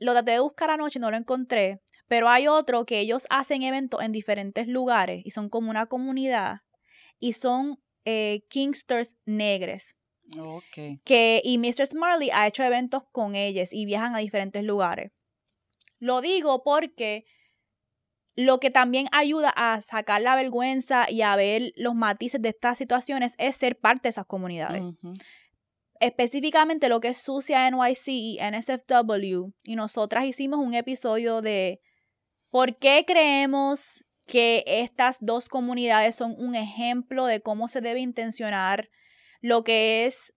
[0.00, 3.62] lo traté de buscar anoche y no lo encontré, pero hay otro que ellos hacen
[3.62, 6.60] eventos en diferentes lugares y son como una comunidad
[7.18, 9.96] y son eh, Kingsters negres.
[10.38, 11.00] Okay.
[11.04, 11.94] Que, y Mr.
[11.94, 15.12] Marley ha hecho eventos con ellos y viajan a diferentes lugares.
[15.98, 17.24] Lo digo porque
[18.34, 22.76] lo que también ayuda a sacar la vergüenza y a ver los matices de estas
[22.76, 24.82] situaciones es ser parte de esas comunidades.
[26.00, 29.52] Específicamente lo que es Sucia NYC y NSFW.
[29.64, 31.80] Y nosotras hicimos un episodio de
[32.56, 38.88] ¿Por qué creemos que estas dos comunidades son un ejemplo de cómo se debe intencionar
[39.42, 40.32] lo que es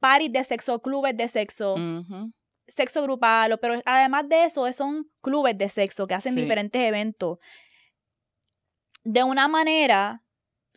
[0.00, 1.76] paris de sexo, clubes de sexo,
[2.66, 7.38] sexo grupal, pero además de eso son clubes de sexo que hacen diferentes eventos.
[9.02, 10.26] De una manera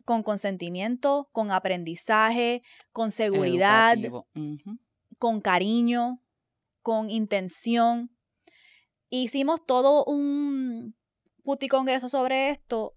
[0.05, 2.61] con consentimiento, con aprendizaje,
[2.93, 3.97] con seguridad,
[5.17, 6.23] con cariño,
[6.81, 8.16] con intención.
[9.09, 10.95] Hicimos todo un
[11.43, 12.93] puticongreso sobre esto.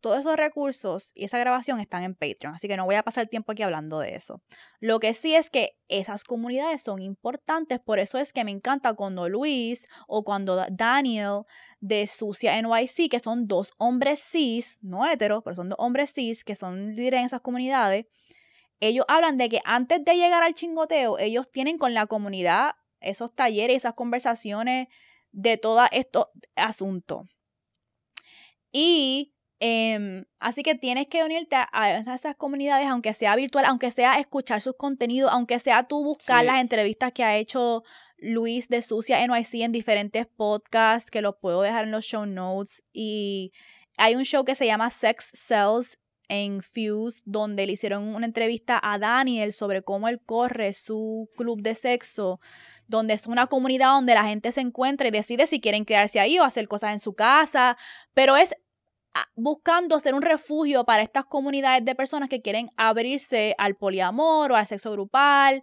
[0.00, 3.28] Todos esos recursos y esa grabación están en Patreon, así que no voy a pasar
[3.28, 4.42] tiempo aquí hablando de eso.
[4.80, 8.94] Lo que sí es que esas comunidades son importantes, por eso es que me encanta
[8.94, 11.42] cuando Luis o cuando Daniel
[11.78, 16.42] de Sucia NYC, que son dos hombres cis, no heteros, pero son dos hombres cis
[16.42, 18.06] que son líderes en esas comunidades,
[18.80, 23.32] ellos hablan de que antes de llegar al chingoteo, ellos tienen con la comunidad esos
[23.32, 24.88] talleres, esas conversaciones
[25.32, 27.26] de todo estos asuntos.
[28.70, 34.18] Y em, así que tienes que unirte a esas comunidades, aunque sea virtual, aunque sea
[34.18, 37.82] escuchar sus contenidos, aunque sea tú buscar las entrevistas que ha hecho
[38.16, 42.84] Luis de Sucia NYC en diferentes podcasts, que los puedo dejar en los show notes.
[42.92, 43.52] Y
[43.98, 45.98] hay un show que se llama Sex Cells
[46.32, 51.60] en Fuse, donde le hicieron una entrevista a Daniel sobre cómo él corre su club
[51.60, 52.40] de sexo,
[52.86, 56.38] donde es una comunidad donde la gente se encuentra y decide si quieren quedarse ahí
[56.38, 57.76] o hacer cosas en su casa,
[58.14, 58.54] pero es
[59.14, 64.52] ah, buscando ser un refugio para estas comunidades de personas que quieren abrirse al poliamor
[64.52, 65.62] o al sexo grupal.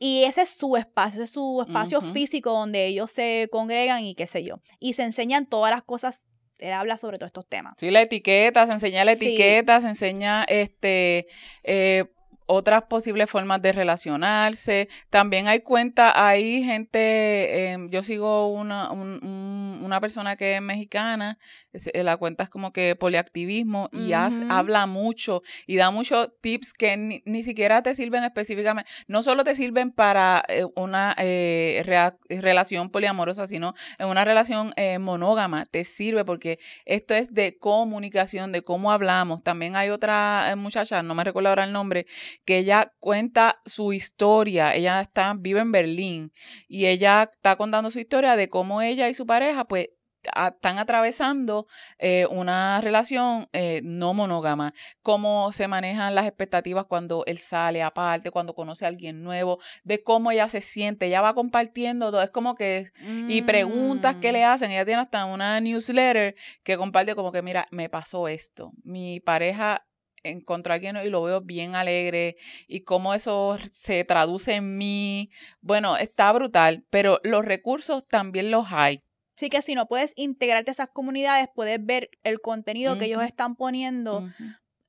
[0.00, 4.14] Y ese es su espacio, ese es su espacio físico donde ellos se congregan y
[4.14, 4.60] qué sé yo.
[4.78, 6.24] Y se enseñan todas las cosas
[6.58, 7.74] él habla sobre todos estos temas.
[7.78, 11.28] Sí, la etiqueta, se enseña la etiqueta, se enseña este
[11.62, 12.06] eh,
[12.48, 14.88] otras posibles formas de relacionarse.
[15.10, 21.38] También hay cuenta, hay gente, em, yo sigo una, una persona que es mexicana,
[21.72, 26.96] eh, la cuenta es como que poliactivismo y habla mucho y da muchos tips que
[26.96, 31.82] ni, siquiera te sirven específicamente, no solo te sirven para eh, una eh,
[32.28, 38.62] relación poliamorosa, sino en una relación monógama, te sirve porque esto es de comunicación, de
[38.62, 39.42] cómo hablamos.
[39.42, 42.06] También hay otra muchacha, no me recuerdo ahora el nombre,
[42.48, 44.74] que ella cuenta su historia.
[44.74, 46.32] Ella está, vive en Berlín
[46.66, 49.88] y ella está contando su historia de cómo ella y su pareja, pues,
[50.22, 51.66] están atravesando
[51.98, 58.30] eh, una relación eh, no monógama, cómo se manejan las expectativas cuando él sale aparte,
[58.30, 62.30] cuando conoce a alguien nuevo, de cómo ella se siente, ella va compartiendo todo, es
[62.30, 62.90] como que,
[63.28, 64.48] y preguntas que le mm.
[64.48, 69.20] hacen, ella tiene hasta una newsletter que comparte como que, mira, me pasó esto, mi
[69.20, 69.84] pareja
[70.22, 75.30] encontró a alguien y lo veo bien alegre y cómo eso se traduce en mí.
[75.60, 79.02] Bueno, está brutal, pero los recursos también los hay.
[79.34, 83.22] Sí que si no puedes integrarte a esas comunidades, puedes ver el contenido que ellos
[83.22, 84.28] están poniendo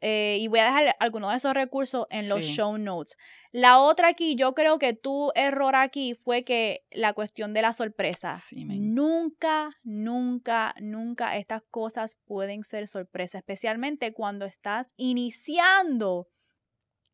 [0.01, 3.17] eh, y voy a dejar algunos de esos recursos en los show notes.
[3.51, 7.73] La otra aquí, yo creo que tu error aquí fue que la cuestión de la
[7.73, 8.39] sorpresa.
[8.55, 16.27] nunca, nunca, nunca estas cosas pueden ser sorpresa, especialmente cuando estás iniciando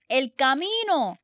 [0.08, 1.20] el camino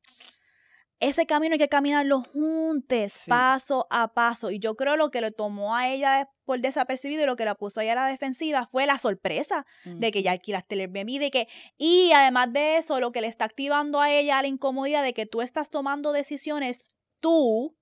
[1.01, 4.51] ese camino hay que caminarlo juntos, paso a paso.
[4.51, 7.55] Y yo creo lo que le tomó a ella por desapercibido y lo que la
[7.55, 11.31] puso ella a la defensiva fue la sorpresa de que ya alquilaste el Airbnb, de
[11.31, 15.13] que, y además de eso, lo que le está activando a ella la incomodidad de
[15.13, 17.75] que tú estás tomando decisiones tú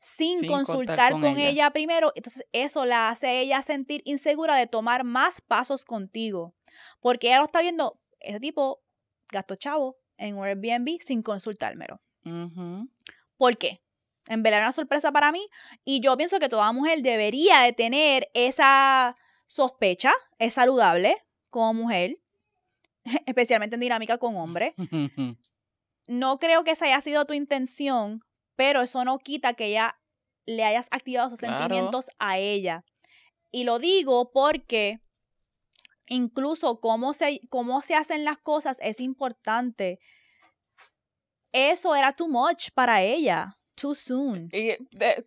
[0.00, 1.70] sin, consultar con, ella.
[1.72, 2.12] primero.
[2.14, 6.54] Entonces eso la hace a ella sentir insegura de tomar más pasos contigo.
[7.00, 8.84] Porque ella lo está viendo, ese tipo
[9.32, 12.03] gastó chavo en un Airbnb sin consultármelo.
[13.36, 13.80] ¿Por qué?
[14.26, 15.46] En verdad era una sorpresa para mí
[15.84, 19.14] y yo pienso que toda mujer debería de tener esa
[19.46, 21.14] sospecha, es saludable
[21.50, 22.18] como mujer,
[23.26, 24.74] especialmente en dinámica con hombre.
[26.06, 28.22] No creo que esa haya sido tu intención,
[28.56, 29.98] pero eso no quita que ya
[30.44, 32.84] le hayas activado sus sentimientos a ella.
[33.50, 35.00] Y lo digo porque
[36.06, 39.98] incluso cómo se, cómo se hacen las cosas es importante
[41.54, 44.50] eso era too much para ella, too soon.
[44.52, 44.72] ¿Y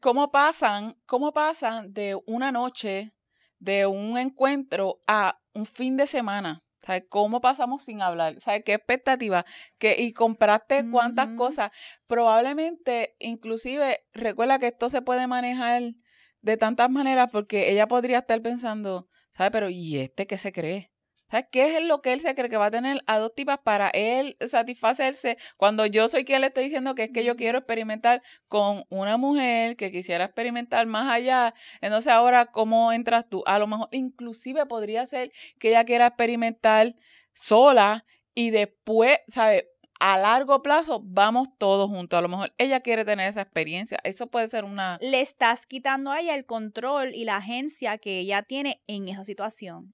[0.01, 3.13] cómo pasan, cómo pasan de una noche,
[3.59, 6.61] de un encuentro a un fin de semana?
[6.85, 8.39] ¿Sabes cómo pasamos sin hablar?
[8.39, 9.45] ¿Sabes qué expectativa?
[9.77, 11.71] Que, y compraste cuántas cosas.
[12.07, 15.93] Probablemente, inclusive, recuerda que esto se puede manejar
[16.41, 19.51] de tantas maneras porque ella podría estar pensando, ¿sabes?
[19.51, 20.91] Pero ¿y este qué se cree?
[21.29, 23.59] ¿Sabes qué es lo que él se cree que va a tener a dos tipas
[23.59, 27.59] para él satisfacerse cuando yo soy quien le estoy diciendo que es que yo quiero
[27.59, 31.53] experimentar con una mujer que quisiera experimentar más allá?
[31.81, 33.43] Entonces ahora, ¿cómo entras tú?
[33.45, 36.95] A lo mejor inclusive podría ser que ella quiera experimentar
[37.33, 39.65] sola y después, ¿sabes?
[39.99, 42.17] A largo plazo vamos todos juntos.
[42.17, 43.99] A lo mejor ella quiere tener esa experiencia.
[44.03, 44.97] Eso puede ser una...
[45.01, 49.23] Le estás quitando a ella el control y la agencia que ella tiene en esa
[49.23, 49.93] situación.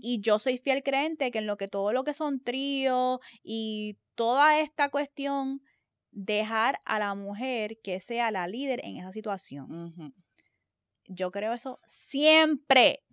[0.00, 3.98] Y yo soy fiel creyente que en lo que todo lo que son tríos y
[4.14, 5.62] toda esta cuestión,
[6.10, 10.14] dejar a la mujer que sea la líder en esa situación.
[11.06, 13.03] Yo creo eso siempre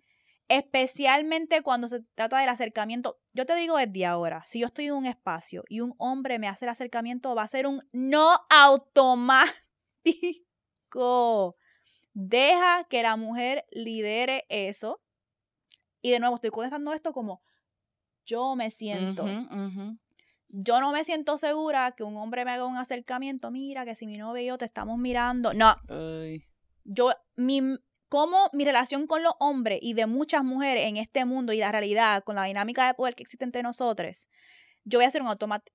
[0.52, 3.18] especialmente cuando se trata del acercamiento.
[3.32, 6.46] Yo te digo desde ahora, si yo estoy en un espacio y un hombre me
[6.46, 9.56] hace el acercamiento, va a ser un no automático.
[12.12, 15.00] Deja que la mujer lidere eso.
[16.02, 17.42] Y de nuevo, estoy contestando esto como
[18.26, 19.24] yo me siento.
[20.48, 23.50] Yo no me siento segura que un hombre me haga un acercamiento.
[23.50, 25.54] Mira, que si mi novio y yo te estamos mirando.
[25.54, 25.74] No.
[26.84, 27.62] Yo, mi,
[28.12, 31.72] cómo mi relación con los hombres y de muchas mujeres en este mundo y la
[31.72, 34.28] realidad, con la dinámica de poder que existe entre nosotros,
[34.84, 35.72] yo voy a hacer un automatic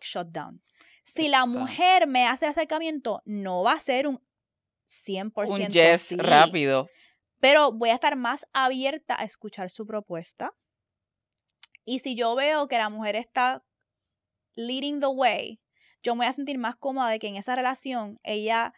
[0.00, 0.62] shutdown.
[1.02, 4.24] Si la mujer me hace el acercamiento, no va a ser un
[4.88, 6.88] 100% Un yes sí, rápido.
[7.40, 10.52] pero voy a estar más abierta a escuchar su propuesta.
[11.84, 13.64] Y si yo veo que la mujer está
[14.54, 15.60] leading the way,
[16.04, 18.74] yo me voy a sentir más cómoda de que en esa relación ella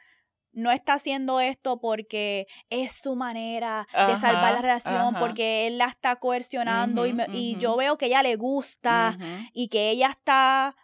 [0.53, 5.19] no está haciendo esto porque es su manera de salvar la relación, ajá.
[5.21, 9.17] porque él la está coercionando y, me- y yo veo que ella le gusta
[9.53, 10.77] y que ella está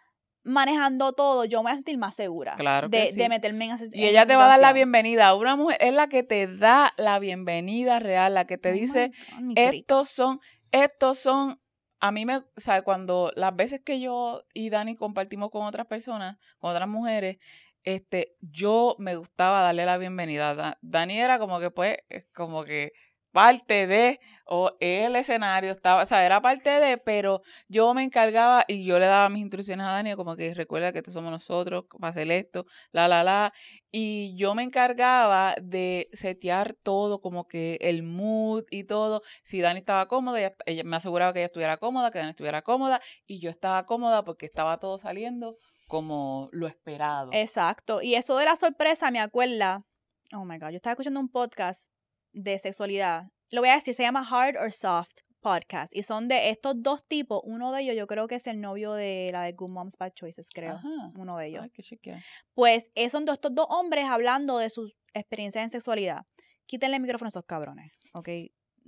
[0.43, 4.05] manejando todo, yo me voy a sentir más segura Claro de, meterme en esa Y
[4.05, 5.35] ella te va a dar la bienvenida.
[5.35, 9.11] Una mujer es la que te da la bienvenida real, la que te Oh dice,
[9.39, 10.39] God, estos son,
[10.71, 11.61] estos son,
[11.99, 15.85] a mí me, o sea, cuando las veces que yo y Dani compartimos con otras
[15.87, 17.37] personas, con otras mujeres,
[17.83, 20.55] este, yo me gustaba darle la bienvenida.
[20.55, 22.91] Da- Dani era como que, pues, es como que
[23.31, 28.65] parte de, o el escenario estaba, o sea, era parte de, pero yo me encargaba
[28.67, 31.85] y yo le daba mis instrucciones a Dani, como que recuerda que estos somos nosotros,
[32.03, 33.53] va a hacer esto, la, la, la,
[33.91, 39.21] y yo me encargaba de setear todo, como que el mood y todo.
[39.43, 42.61] Si Dani estaba cómoda, ella, ella me aseguraba que ella estuviera cómoda, que Dani estuviera
[42.63, 45.57] cómoda, y yo estaba cómoda porque estaba todo saliendo
[45.89, 47.31] como lo esperado.
[47.33, 48.01] Exacto.
[48.03, 49.87] Y eso de la sorpresa me acuerda.
[50.33, 50.69] Oh my God.
[50.69, 51.91] Yo estaba escuchando un podcast
[52.31, 53.31] de sexualidad.
[53.49, 55.95] Lo voy a decir, se llama Hard or Soft Podcast.
[55.95, 57.41] Y son de estos dos tipos.
[57.43, 60.13] Uno de ellos, yo creo que es el novio de la de Good Moms Bad
[60.13, 60.75] Choices, creo.
[60.75, 61.11] Ajá.
[61.17, 61.63] Uno de ellos.
[61.63, 62.21] Ay, qué chequear.
[62.53, 66.27] Pues eh, son de estos dos hombres hablando de sus experiencias en sexualidad.
[66.67, 68.29] Quítenle el micrófono a esos cabrones, ¿ok?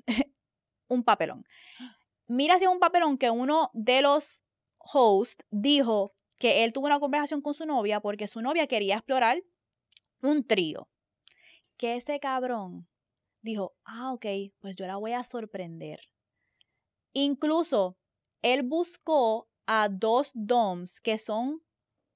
[0.88, 1.46] un papelón.
[2.28, 4.44] Mira si es un papelón que uno de los
[4.78, 9.44] hosts dijo que él tuvo una conversación con su novia porque su novia quería explorar
[10.24, 10.90] un trío.
[11.78, 12.88] Que ese cabrón
[13.44, 14.26] dijo, ah, ok,
[14.60, 16.00] pues yo la voy a sorprender.
[17.14, 17.96] Incluso
[18.42, 21.62] él buscó a dos DOMs que son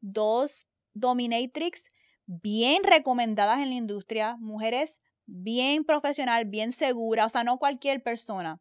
[0.01, 1.91] dos dominatrix
[2.25, 8.59] bien recomendadas en la industria, mujeres bien profesional, bien segura, o sea, no cualquier persona.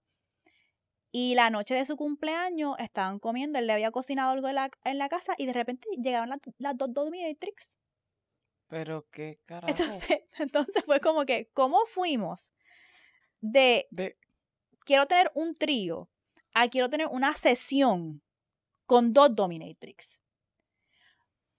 [1.16, 4.68] Y la noche de su cumpleaños estaban comiendo, él le había cocinado algo en la,
[4.82, 7.76] en la casa y de repente llegaron las, las dos dominatrix.
[8.66, 9.68] Pero qué carajo.
[9.70, 12.52] Entonces, entonces fue como que, ¿cómo fuimos
[13.40, 14.18] de De-
[14.84, 16.10] quiero tener un trío
[16.52, 18.20] a quiero tener una sesión
[18.86, 20.20] con dos dominatrix?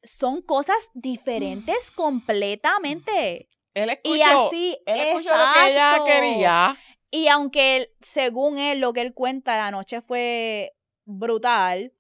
[0.04, 3.50] Son cosas diferentes completamente.
[3.74, 6.06] él escuchó, Y así, él escuchó lo que ella exacto.
[6.06, 6.78] quería.
[7.16, 11.94] Y aunque él- según él, lo que él cuenta, la noche fue brutal.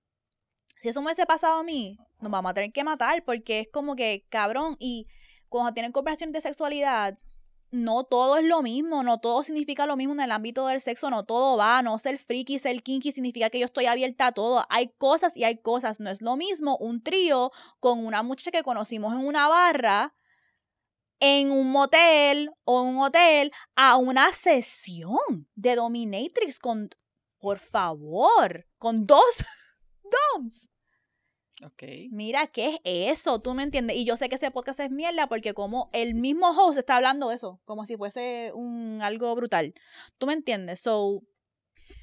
[0.82, 3.70] Si eso me hubiese pasado a mí, nos vamos a tener que matar porque es
[3.70, 5.07] como que, cabrón, y
[5.47, 7.18] cuando tienen conversaciones de sexualidad,
[7.72, 11.09] no todo es lo mismo, no todo significa lo mismo en el ámbito del sexo,
[11.09, 14.66] no todo va, no ser friki, ser kinky significa que yo estoy abierta a todo.
[14.70, 18.63] Hay cosas y hay cosas, no es lo mismo un trío con una muchacha que
[18.63, 20.13] conocimos en una barra,
[21.20, 26.89] en un motel o un hotel, a una sesión de dominatrix con,
[27.39, 29.43] por favor, con dos
[30.36, 30.70] doms.
[31.63, 31.84] Ok.
[32.11, 33.39] Mira, ¿qué es eso?
[33.39, 33.95] ¿Tú me entiendes?
[33.95, 37.30] Y yo sé que ese podcast es mierda porque como el mismo host está hablando
[37.30, 39.74] de eso, como si fuese un algo brutal.
[40.18, 40.82] ¿Tú me entiendes?
[40.82, 41.24] So,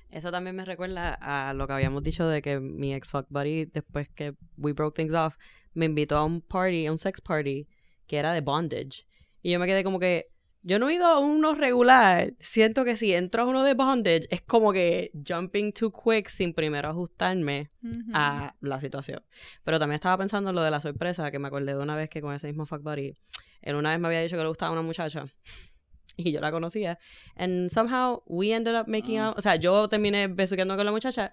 [0.08, 3.66] Eso también me recuerda a lo que habíamos dicho de que mi ex fuck buddy,
[3.66, 5.36] después que we broke things off,
[5.74, 7.68] me invitó a un party, a un sex party,
[8.12, 9.06] que era de bondage.
[9.40, 10.26] Y yo me quedé como que,
[10.60, 12.34] yo no he ido a uno regular.
[12.40, 16.52] Siento que si entro a uno de bondage, es como que jumping too quick sin
[16.52, 17.70] primero ajustarme
[18.12, 19.24] a la situación.
[19.64, 22.10] Pero también estaba pensando en lo de la sorpresa, que me acordé de una vez
[22.10, 23.14] que con ese mismo fuck buddy,
[23.62, 25.24] él una vez me había dicho que le gustaba una muchacha.
[26.14, 26.98] Y yo la conocía.
[27.36, 29.28] And somehow we ended up making Ah.
[29.28, 29.38] out.
[29.38, 31.32] O sea, yo terminé besuqueando con la muchacha.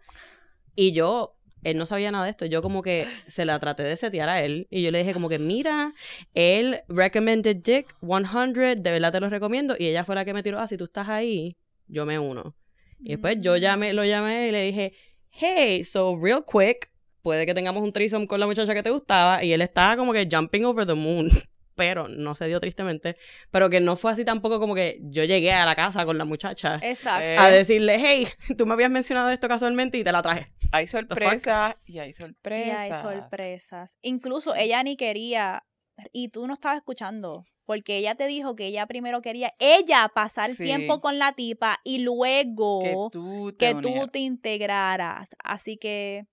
[0.73, 2.45] Y yo, él no sabía nada de esto.
[2.45, 4.67] Yo como que se la traté de setear a él.
[4.69, 5.93] Y yo le dije como que, mira,
[6.33, 8.81] él recommended Dick 100.
[8.81, 9.75] De verdad te lo recomiendo.
[9.77, 11.57] Y ella fue la que me tiró, ah, si tú estás ahí,
[11.87, 12.55] yo me uno.
[12.99, 13.59] Y después yo Mm.
[13.59, 14.93] llamé, lo llamé y le dije,
[15.31, 16.89] hey, so real quick,
[17.21, 19.43] puede que tengamos un threesome con la muchacha que te gustaba.
[19.43, 21.29] Y él estaba como que jumping over the moon.
[21.79, 23.15] Pero no se dio tristemente.
[23.51, 26.25] Pero que no fue así tampoco como que yo llegué a la casa con la
[26.25, 27.41] muchacha Exacto.
[27.41, 28.27] A decirle, hey,
[28.57, 30.51] tú me habías mencionado esto casualmente y te la traje.
[30.73, 32.77] Hay sorpresas y hay Y sorpresas.
[32.77, 33.97] hay sorpresas.
[34.01, 35.63] Incluso ella ni quería,
[36.11, 40.49] y tú no estabas escuchando, porque ella te dijo que ella primero quería ella pasar
[40.49, 40.63] Sí.
[40.65, 44.11] tiempo con la tipa y luego Que tú te que tú unieras.
[44.11, 45.29] te integraras.
[45.43, 46.25] Así que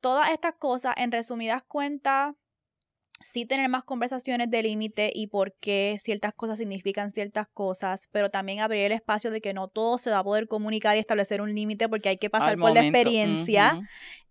[0.00, 2.34] todas estas cosas, en resumidas cuentas,
[3.20, 8.28] sí tener más conversaciones de límite y por qué ciertas cosas significan ciertas cosas, pero
[8.28, 11.40] también abrir el espacio de que no todo se va a poder comunicar y establecer
[11.40, 13.80] un límite porque hay que pasar Al por la experiencia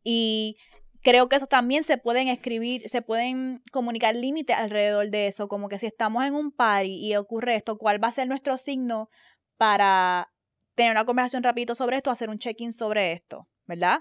[0.04, 0.58] y
[1.02, 5.68] creo que eso también se pueden escribir, se pueden comunicar límites alrededor de eso, como
[5.68, 9.10] que si estamos en un party y ocurre esto, ¿cuál va a ser nuestro signo
[9.58, 10.32] para
[10.76, 14.00] tener una conversación rapidito sobre esto, hacer un check-in sobre esto, ¿verdad?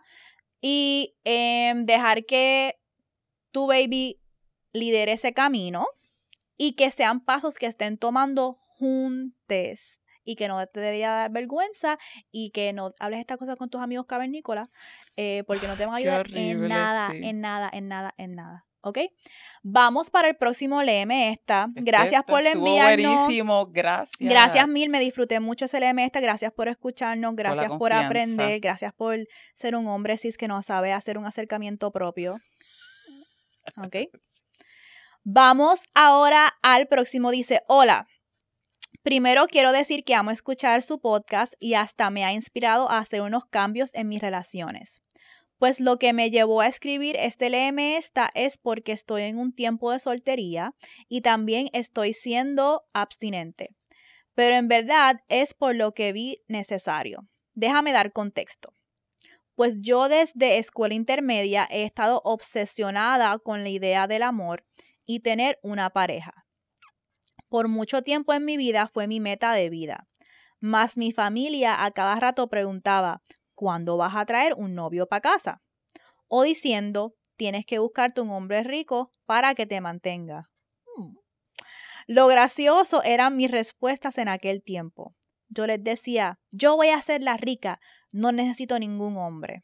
[0.61, 2.79] Y em, dejar que
[3.51, 4.21] tu baby
[4.77, 5.87] lidere ese camino
[6.57, 11.99] y que sean pasos que estén tomando juntes y que no te debería dar vergüenza
[12.31, 14.69] y que no hables estas cosas con tus amigos cavernícolas
[15.17, 17.21] eh, porque no te van a ayudar en nada, sí.
[17.23, 18.67] en nada, en nada, en nada.
[18.83, 18.99] ¿Ok?
[19.65, 21.67] Vamos para el próximo Léeme esta.
[21.75, 23.17] Gracias por enviarnos.
[23.17, 24.17] buenísimo, gracias.
[24.21, 26.21] Gracias mil, me disfruté mucho ese Léeme esta.
[26.21, 29.17] Gracias por escucharnos, gracias por, aprender, gracias por
[29.57, 32.39] ser un hombre cis que no sabe hacer un acercamiento propio.
[33.77, 33.97] ¿Ok?
[35.29, 37.33] Vamos ahora al próximo.
[37.33, 38.07] Dice, hola.
[39.03, 43.23] Primero quiero decir que amo escuchar su podcast y hasta me ha inspirado a hacer
[43.23, 45.03] unos cambios en mis relaciones.
[45.59, 49.53] Pues lo que me llevó a escribir este léeme esta es porque estoy en un
[49.53, 50.75] tiempo de soltería
[51.09, 53.71] y también estoy siendo abstinente.
[54.37, 57.27] Pero en verdad es por lo que vi necesario.
[57.53, 58.73] Déjame dar contexto.
[59.57, 64.63] Pues yo desde escuela intermedia he estado obsesionada con la idea del amor
[65.07, 66.47] y tener una pareja.
[67.49, 70.09] Por mucho tiempo en mi vida fue mi meta de vida.
[70.61, 73.23] Mas mi familia a cada rato preguntaba,
[73.55, 75.63] ¿cuándo vas a traer un novio para casa?
[76.29, 80.51] O diciendo, tienes que buscarte un hombre rico para que te mantenga.
[80.97, 81.15] Hmm.
[82.07, 85.15] Lo gracioso eran mis respuestas en aquel tiempo.
[85.49, 87.81] Yo les decía, yo voy a ser la rica,
[88.11, 89.63] no necesito ningún hombre.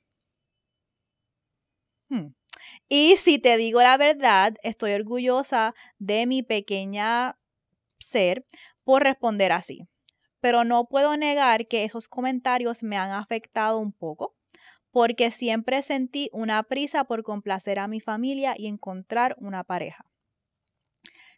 [2.09, 2.34] Hmm.
[2.89, 7.39] Y si te digo la verdad, estoy orgullosa de mi pequeña
[7.99, 8.45] ser
[8.85, 9.89] por responder así.
[10.41, 14.37] Pero no puedo negar que esos comentarios me han afectado un poco,
[14.91, 20.05] porque siempre sentí una prisa por complacer a mi familia y encontrar una pareja.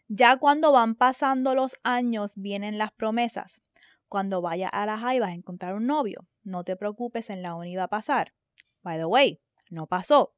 [0.08, 3.60] Ya cuando van pasando los años vienen las promesas.
[4.08, 6.28] Cuando vayas a la high vas a encontrar un novio.
[6.42, 8.34] No te preocupes, en la uni va a pasar.
[8.82, 9.40] By the way,
[9.70, 10.34] no pasó.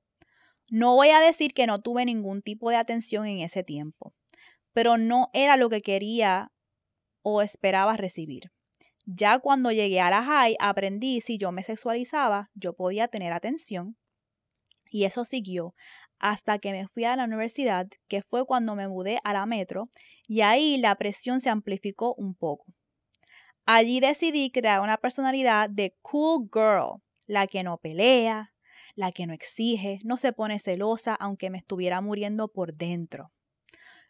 [0.71, 4.15] No voy a decir que no tuve ningún tipo de atención en ese tiempo,
[4.73, 6.53] pero no era lo que quería
[7.23, 8.53] o esperaba recibir.
[9.05, 13.97] Ya cuando llegué a la high aprendí si yo me sexualizaba, yo podía tener atención.
[14.91, 15.75] Y eso siguió
[16.19, 19.91] hasta que me fui a la universidad, que fue cuando me mudé a la metro,
[20.27, 22.67] y ahí la presión se amplificó un poco.
[23.67, 28.55] Allí decidí crear una personalidad de cool girl, la que no pelea,
[28.97, 33.33] la que no exige, no se pone celosa aunque me estuviera muriendo por dentro.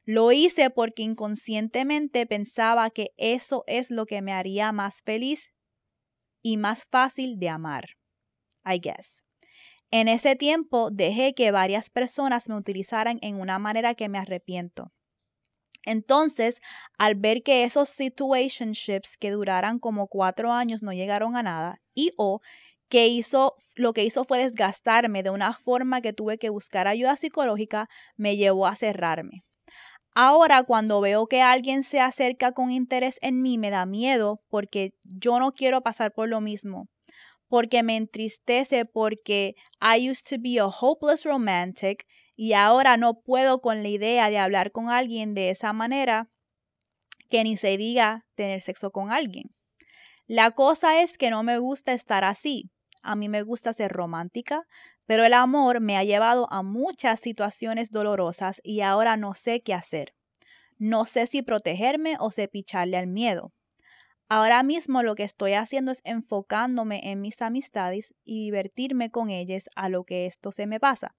[0.04, 5.52] Lo hice porque inconscientemente pensaba que eso es lo que me haría más feliz
[6.42, 7.84] y más fácil de amar.
[8.64, 9.24] I guess.
[9.90, 14.92] En ese tiempo dejé que varias personas me utilizaran en una manera que me arrepiento.
[15.84, 16.60] Entonces,
[16.98, 22.10] al ver que esos situationships que duraran como cuatro años no llegaron a nada, y
[22.16, 22.40] o
[22.88, 27.16] que hizo, lo que hizo fue desgastarme de una forma que tuve que buscar ayuda
[27.16, 29.44] psicológica, me llevó a cerrarme.
[30.14, 34.94] Ahora cuando veo que alguien se acerca con interés en mí me da miedo porque
[35.02, 36.88] yo no quiero pasar por lo mismo,
[37.48, 43.60] porque me entristece porque I used to be a hopeless romantic y ahora no puedo
[43.60, 46.30] con la idea de hablar con alguien de esa manera
[47.28, 49.50] que ni se diga tener sexo con alguien.
[50.26, 52.70] La cosa es que no me gusta estar así.
[53.02, 54.66] A mí me gusta ser romántica,
[55.06, 59.74] pero el amor me ha llevado a muchas situaciones dolorosas y ahora no sé qué
[59.74, 60.14] hacer.
[60.78, 63.52] No sé si protegerme o si picharle al miedo.
[64.28, 69.68] Ahora mismo lo que estoy haciendo es enfocándome en mis amistades y divertirme con ellas
[69.76, 71.14] a lo que esto se me pasa.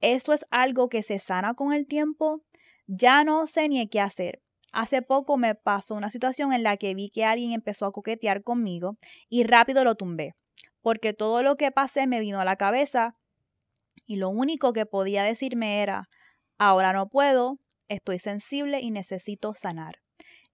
[0.00, 2.42] Esto es algo que se sana con el tiempo.
[2.86, 4.40] Ya no sé ni qué hacer.
[4.70, 8.44] Hace poco me pasó una situación en la que vi que alguien empezó a coquetear
[8.44, 8.96] conmigo
[9.28, 10.34] y rápido lo tumbé,
[10.82, 13.16] porque todo lo que pasé me vino a la cabeza
[14.06, 16.08] y lo único que podía decirme era,
[16.56, 17.58] ahora no puedo,
[17.88, 20.00] estoy sensible y necesito sanar.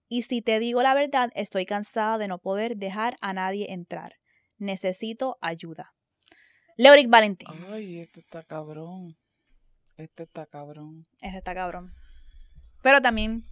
[0.08, 4.14] Y si te digo la verdad, estoy cansada de no poder dejar a nadie entrar.
[4.58, 5.94] Necesito ayuda.
[6.76, 7.48] Leoric Valentín.
[7.70, 9.16] Ay, esto está cabrón.
[9.96, 11.06] Este está cabrón.
[11.20, 11.94] Ese está cabrón.
[12.82, 13.44] Pero también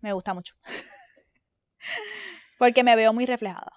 [0.00, 0.54] me gusta mucho.
[2.58, 3.72] Porque me veo muy reflejada.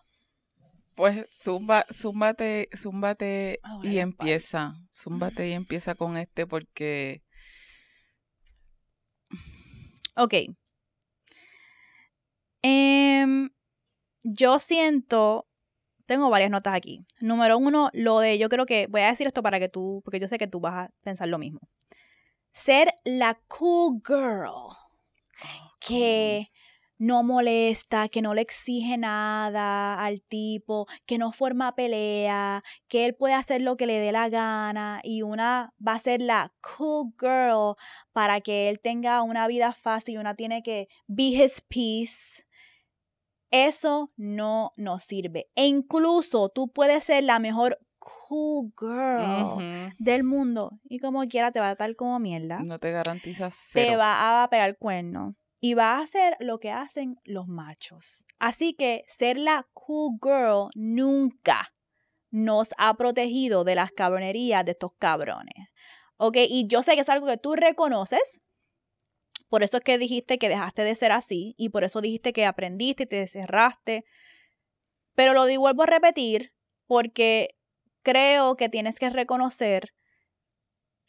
[0.97, 4.73] Pues zumba, zúmbate, zúmbate Ahora y empieza.
[4.91, 7.21] Zúmbate y empieza con este porque
[10.17, 10.33] Ok.
[12.63, 13.49] Em,
[14.23, 15.47] yo siento,
[16.07, 17.05] tengo varias notas aquí.
[17.21, 20.19] Número uno, lo de, yo creo que, voy a decir esto para que tú, porque
[20.19, 21.59] yo sé que tú vas a pensar lo mismo.
[22.51, 24.75] Ser la cool girl
[25.79, 26.49] que
[26.97, 33.15] no molesta, que no le exige nada al tipo, que no forma pelea, que él
[33.15, 37.13] puede hacer lo que le dé la gana y una va a ser la cool
[37.19, 37.75] girl
[38.13, 42.45] para que él tenga una vida fácil y una tiene que be his peace.
[43.49, 45.49] Eso no nos sirve.
[45.55, 51.59] E incluso tú puedes ser la mejor cool girl del mundo y como quiera te
[51.59, 53.97] va a tratar como mierda No te garantiza te cero.
[53.97, 58.23] va a pegar cuerno y va a hacer lo que hacen los machos.
[58.39, 61.73] Así que ser la cool girl nunca
[62.29, 65.69] nos ha protegido de las cabronerías de estos cabrones.
[66.17, 66.37] ¿Ok?
[66.49, 68.41] Y yo sé que es algo que tú reconoces.
[69.49, 72.45] Por eso es que dijiste que dejaste de ser así y por eso dijiste que
[72.45, 74.03] aprendiste y te cerraste.
[75.15, 76.53] Pero lo digo, vuelvo a repetir
[76.85, 77.55] porque
[78.03, 79.93] creo que tienes que reconocer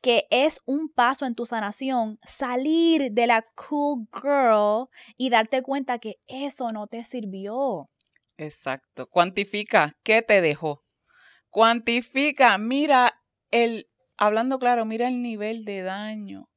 [0.00, 5.98] que es un paso en tu sanación salir de la cool girl y darte cuenta
[5.98, 7.90] que eso no te sirvió.
[8.36, 9.08] Exacto.
[9.08, 10.84] Cuantifica qué te dejó.
[11.50, 13.20] Cuantifica, mira
[13.50, 16.48] el, hablando claro, mira el nivel de daño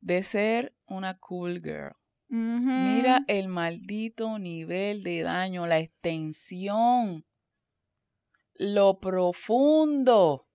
[0.00, 1.92] de ser una cool girl.
[2.28, 7.24] Mira el maldito nivel de daño, la extensión,
[8.54, 10.48] lo profundo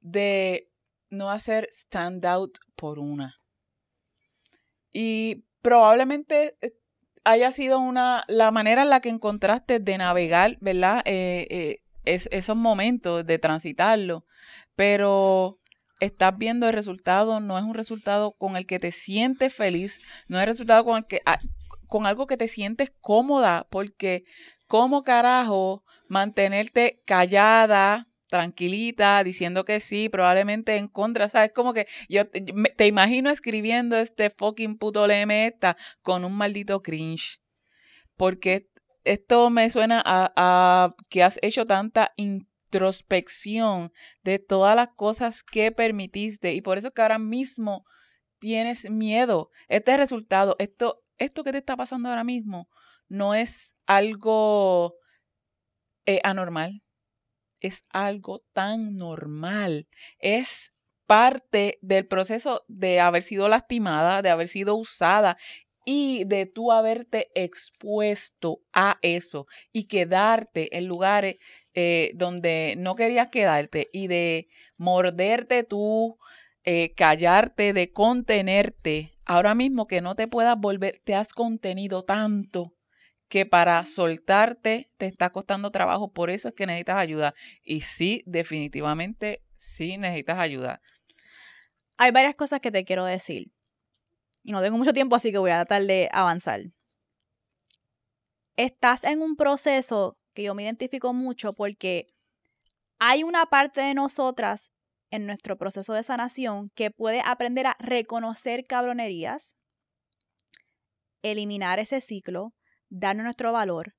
[0.00, 0.67] de
[1.10, 3.40] no hacer stand out por una.
[4.92, 6.72] Y probablemente eh,
[7.24, 11.02] haya sido una la manera en la que encontraste de navegar, ¿verdad?
[11.04, 14.24] Eh, eh, es, esos momentos de transitarlo,
[14.76, 15.58] pero
[16.00, 20.40] estás viendo el resultado, no es un resultado con el que te sientes feliz, no
[20.40, 21.38] es resultado con el que ah,
[21.86, 24.24] con algo que te sientes cómoda, porque
[24.66, 31.52] cómo carajo mantenerte callada, tranquilita, diciendo que sí, probablemente en contra, ¿sabes?
[31.54, 37.40] Como que yo te, imagino escribiendo este fucking puto LM esta con un maldito cringe.
[38.16, 38.68] Porque
[39.04, 45.72] esto me suena a, a que has hecho tanta introspección de todas las cosas que
[45.72, 47.84] permitiste y por eso que ahora mismo
[48.38, 49.50] tienes miedo.
[49.68, 52.68] Este resultado, esto, esto que te está pasando ahora mismo,
[53.08, 54.96] no es algo
[56.04, 56.82] eh, anormal
[57.60, 59.88] es algo tan normal.
[60.18, 60.72] Es
[61.06, 65.38] parte del proceso de haber sido lastimada, de haber sido usada
[65.84, 71.36] y de tú haberte expuesto a eso y quedarte en lugares
[71.72, 76.18] eh, donde no querías quedarte y de morderte tú,
[76.64, 79.14] eh, callarte, de contenerte.
[79.24, 82.77] Ahora mismo que no te puedas volver, te has contenido tanto
[83.28, 87.34] que para soltarte te está costando trabajo, por eso es que necesitas ayuda.
[87.62, 90.80] Y sí, definitivamente, sí necesitas ayuda.
[91.98, 93.52] Hay varias cosas que te quiero decir.
[94.42, 96.62] Y no tengo mucho tiempo, así que voy a tratar de avanzar.
[98.56, 102.14] Estás en un proceso que yo me identifico mucho porque
[102.98, 104.72] hay una parte de nosotras
[105.10, 109.56] en nuestro proceso de sanación que puede aprender a reconocer cabronerías,
[111.22, 112.54] eliminar ese ciclo,
[112.88, 113.94] darnos nuestro valor.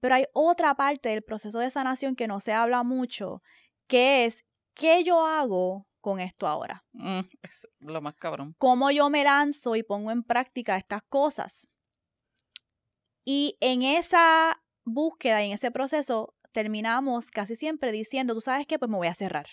[0.00, 3.42] Pero hay otra parte del proceso de sanación que no se habla mucho,
[3.86, 6.84] que es qué yo hago con esto ahora.
[6.92, 8.54] Mm, es lo más cabrón.
[8.58, 11.68] Cómo yo me lanzo y pongo en práctica estas cosas.
[13.24, 18.78] Y en esa búsqueda y en ese proceso terminamos casi siempre diciendo, tú sabes qué,
[18.78, 19.46] pues me voy a cerrar,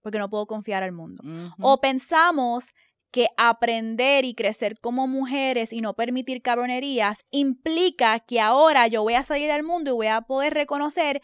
[0.00, 1.22] porque no puedo confiar al mundo.
[1.60, 2.72] O pensamos
[3.14, 9.14] que aprender y crecer como mujeres y no permitir cabronerías implica que ahora yo voy
[9.14, 11.22] a salir del mundo y voy a poder reconocer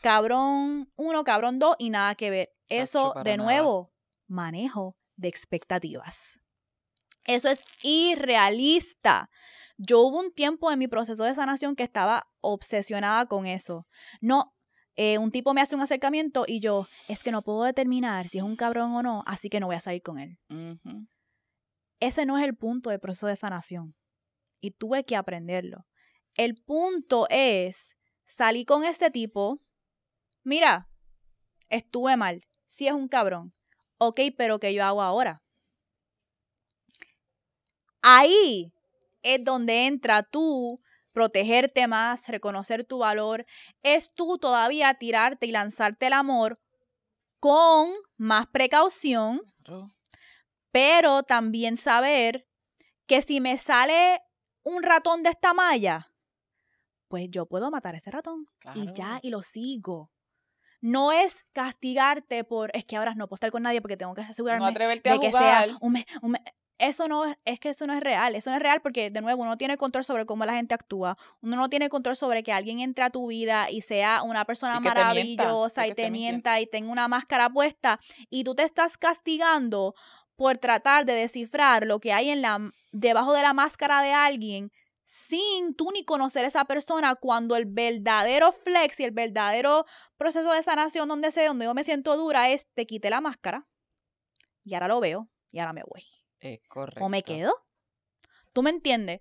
[0.00, 2.52] cabrón uno, cabrón dos y nada que ver.
[2.68, 3.44] Eso, de nada.
[3.52, 3.92] nuevo,
[4.26, 6.40] manejo de expectativas.
[7.24, 9.30] Eso es irrealista.
[9.76, 13.86] Yo hubo un tiempo en mi proceso de sanación que estaba obsesionada con eso.
[14.20, 14.56] No,
[15.04, 18.38] eh, un tipo me hace un acercamiento y yo, es que no puedo determinar si
[18.38, 20.38] es un cabrón o no, así que no voy a salir con él.
[21.98, 23.96] Ese no es el punto del proceso de sanación.
[24.60, 25.88] Y tuve que aprenderlo.
[26.36, 29.60] El punto es, salí con este tipo,
[30.44, 30.88] mira,
[31.68, 33.52] estuve mal, si es un cabrón.
[33.98, 35.42] Ok, pero ¿qué yo hago ahora?
[38.02, 38.72] Ahí
[39.22, 40.80] es donde entra tú
[41.12, 43.44] protegerte más, reconocer tu valor,
[43.82, 46.58] es tú todavía tirarte y lanzarte el amor
[47.40, 49.42] con más precaución,
[50.70, 52.46] pero también saber
[53.06, 54.20] que si me sale
[54.62, 56.08] un ratón de esta malla,
[57.08, 60.10] pues yo puedo matar a ese ratón y ya, y lo sigo.
[60.80, 64.22] No es castigarte por, es que ahora no puedo estar con nadie porque tengo que
[64.22, 65.68] No asegurarme a de que jugar.
[65.68, 66.42] sea un mes, un mes.
[66.82, 68.34] Eso no es, es que eso no es real.
[68.34, 70.74] Eso no es real porque, de nuevo, uno no tiene control sobre cómo la gente
[70.74, 71.16] actúa.
[71.40, 74.80] Uno no tiene control sobre que alguien entre a tu vida y sea una persona
[74.80, 78.56] Y que te mienta, maravillosa y te mienta y tenga una máscara puesta y tú
[78.56, 79.94] te estás castigando
[80.34, 82.58] por tratar de descifrar lo que hay en la
[82.90, 84.72] debajo de la máscara de alguien
[85.04, 90.52] sin tú ni conocer a esa persona cuando el verdadero flex y el verdadero proceso
[90.52, 93.68] de sanación donde sé, donde yo me siento dura es te quité la máscara
[94.64, 97.04] y ahora lo veo y ahora me voy Es correcto.
[97.04, 97.54] o me quedo.
[98.52, 99.20] ¿Tú me entiendes?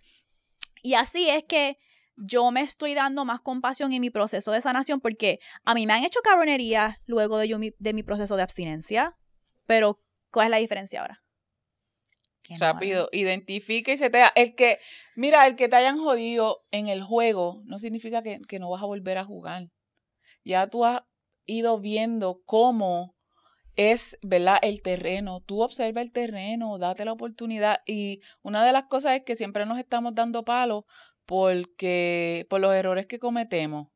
[0.82, 1.78] Y así es que
[2.18, 5.94] yo me estoy dando más compasión en mi proceso de sanación porque a mí me
[5.94, 9.18] han hecho cabronerías luego de, yo, mi, de mi proceso de abstinencia,
[9.68, 10.02] pero
[10.32, 11.24] ¿cuál es la diferencia ahora?
[12.42, 14.32] Que no, Rápido, identifica y se te da.
[14.36, 14.80] El que,
[15.16, 18.82] mira, el que te hayan jodido en el juego no significa que, que no vas
[18.82, 19.70] a volver a jugar.
[20.44, 21.04] Ya tú has
[21.46, 23.16] ido viendo cómo
[23.92, 24.58] es, ¿verdad?
[24.62, 25.42] El terreno.
[25.42, 27.78] Tú observa el terreno, date la oportunidad.
[27.86, 30.84] Y una de las cosas es que siempre nos estamos dando palos
[31.26, 33.88] porque, por los errores que cometemos.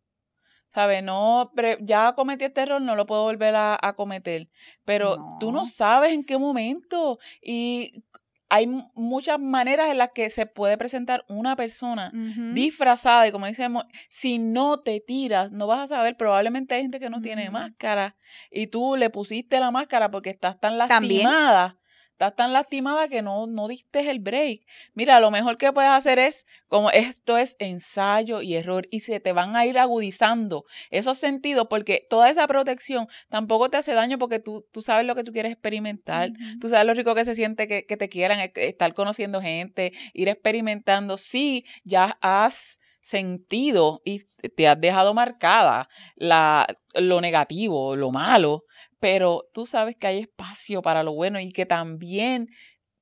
[0.74, 1.02] ¿Sabes?
[1.04, 4.50] No, ya cometí este error, no lo puedo volver a, a cometer.
[4.84, 5.66] Pero tú No.
[5.66, 7.18] sabes en qué momento.
[7.42, 8.04] Y
[8.50, 12.12] hay mu- muchas maneras en las que se puede presentar una persona
[12.54, 17.00] disfrazada y como decimos, si no te tiras, no vas a saber, probablemente hay gente
[17.00, 18.16] que no tiene máscara
[18.52, 21.78] y tú le pusiste la máscara porque estás tan lastimada,
[22.16, 24.62] estás tan lastimada que no, no diste el break.
[24.94, 29.20] Mira, lo mejor que puedes hacer es, como esto es ensayo y error y se
[29.20, 34.18] te van a ir agudizando esos sentidos porque toda esa protección tampoco te hace daño
[34.18, 36.32] porque tú, tú sabes lo que tú quieres experimentar.
[36.62, 39.92] Tú sabes lo rico que se siente que, que te quieran, e- estar conociendo gente,
[40.14, 41.18] ir experimentando.
[41.18, 44.24] Sí, ya has sentido y
[44.56, 48.64] te has dejado marcada la, lo negativo, lo malo,
[49.00, 52.50] pero tú sabes que hay espacio para lo bueno y que también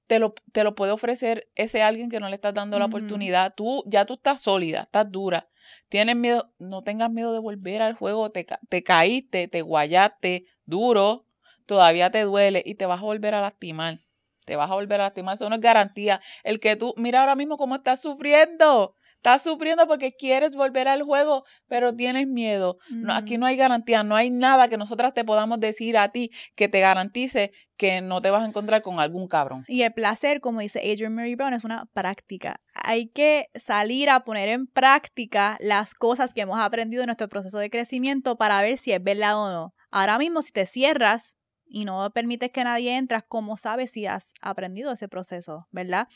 [0.08, 3.54] te lo, te lo puede ofrecer ese alguien que no le estás dando la oportunidad.
[3.56, 5.50] Tú ya tú estás sólida, estás dura.
[5.90, 11.26] Tienes miedo, no tengas miedo de volver al juego, te, te caíste, te guayaste duro,
[11.66, 14.02] todavía te duele y te vas a volver a lastimar.
[14.46, 16.22] Te vas a volver a lastimar, eso no es garantía.
[16.44, 18.96] El que tú, mira ahora mismo cómo estás sufriendo.
[19.24, 22.78] Estás sufriendo porque quieres volver al juego, pero tienes miedo.
[22.90, 26.30] No, aquí no hay garantía, no hay nada que nosotras te podamos decir a ti
[26.56, 29.64] que te garantice que no te vas a encontrar con algún cabrón.
[29.70, 32.60] Y el placer, como dice Adrian Mary Brown, es una práctica.
[32.74, 37.60] Hay que salir a poner en práctica las cosas que hemos aprendido en nuestro proceso
[37.60, 39.74] de crecimiento para ver si es verdad o no.
[39.90, 44.34] Ahora mismo, si te cierras y no permites que nadie entre, ¿cómo sabes si has
[44.42, 45.70] aprendido ese proceso?
[45.72, 46.10] ¿Verdad?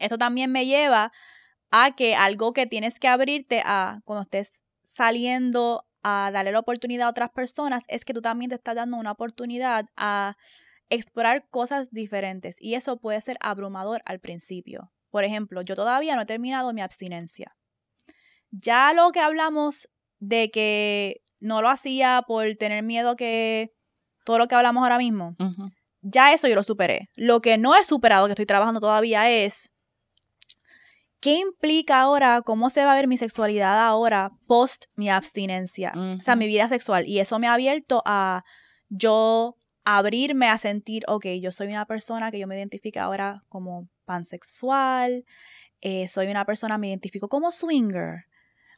[0.00, 1.12] Esto también me lleva
[1.84, 7.08] a que algo que tienes que abrirte a cuando estés saliendo a darle la oportunidad
[7.08, 10.36] a otras personas es que tú también te estás dando una oportunidad a
[10.88, 14.92] explorar cosas diferentes y eso puede ser abrumador al principio.
[15.10, 17.56] Por ejemplo, yo todavía no he terminado mi abstinencia.
[18.50, 23.72] Ya lo que hablamos de que no lo hacía por tener miedo que
[24.24, 25.36] todo lo que hablamos ahora mismo,
[26.00, 27.10] ya eso yo lo superé.
[27.16, 29.70] Lo que no he superado, que estoy trabajando todavía, es
[31.26, 36.22] qué implica ahora, cómo se va a ver mi sexualidad ahora post mi abstinencia, o
[36.22, 37.04] sea, mi vida sexual.
[37.04, 38.44] Y eso me ha abierto a
[38.90, 43.88] yo abrirme a sentir, ok, yo soy una persona que yo me identifico ahora como
[44.04, 45.24] pansexual,
[45.80, 48.26] eh, soy una persona, me identifico como swinger,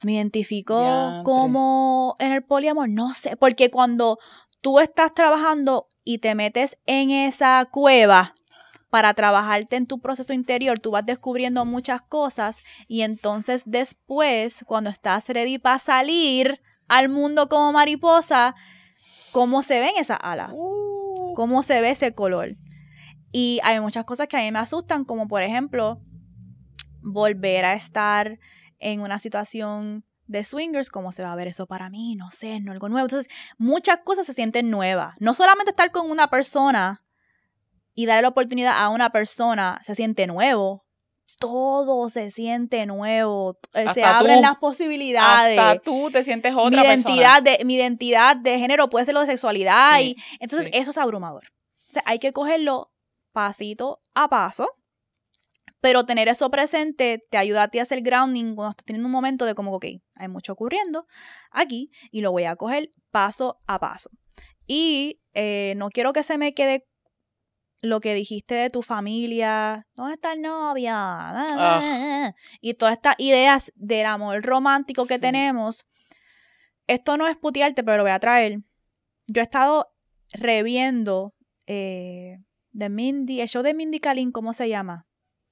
[0.03, 4.19] me identifico como en el poliamor, no sé, porque cuando
[4.63, 8.35] tú estás trabajando y te metes en esa cueva
[8.91, 14.91] para trabajarte en tu proceso interior, tú vas descubriendo muchas cosas y entonces después, cuando
[14.91, 18.55] estás ready para salir al mundo como mariposa,
[19.33, 20.51] ¿cómo se ven esas alas?
[20.53, 22.57] Uh, cómo se ve ese color.
[23.31, 26.01] Y hay muchas cosas que a mí me asustan, como por ejemplo,
[27.03, 28.39] volver a estar
[28.79, 32.61] en una situación de swingers, cómo se va a ver eso para mí, no sé,
[32.61, 33.07] no algo nuevo.
[33.07, 35.21] Entonces, muchas cosas se sienten nuevas.
[35.21, 37.05] No solamente estar con una persona
[37.99, 40.87] y darle la oportunidad a una persona se siente nuevo.
[41.41, 43.59] Todo se siente nuevo.
[43.75, 44.43] Eh, se Hasta abren tú.
[44.43, 49.05] las posibilidades hasta tú te sientes mi otra identidad de mi identidad de género puede
[49.05, 50.79] ser lo de sexualidad Sí, y entonces sí.
[50.79, 51.43] eso es abrumador.
[51.89, 52.93] O sea, hay que cogerlo
[53.33, 54.69] pasito a paso,
[55.81, 59.13] pero tener eso presente te ayuda a ti a hacer grounding cuando estás teniendo un
[59.13, 61.09] momento de como, ok, hay mucho ocurriendo
[61.51, 64.11] aquí y lo voy a coger paso a paso.
[64.69, 66.87] Y eh, no quiero que se me quede
[67.81, 70.91] lo que dijiste de tu familia, ¿dónde está el novio?
[70.93, 72.33] Ah.
[72.61, 75.21] Y todas estas ideas del amor romántico que Sí.
[75.21, 75.87] tenemos.
[76.87, 78.61] Esto no es putearte, pero lo voy a traer.
[79.27, 79.93] Yo he estado
[80.33, 81.35] reviendo
[81.67, 82.39] eh,
[82.77, 85.07] The Mindy, el show de Mindy Kaling, ¿cómo se llama?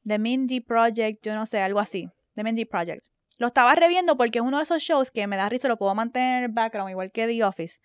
[0.05, 2.09] The Mindy Project, yo no sé, algo así.
[2.35, 3.05] The Mindy Project.
[3.39, 5.95] Lo estaba reviendo porque es uno de esos shows que me da risa, lo puedo
[5.95, 7.79] mantener en el background, igual que The Office.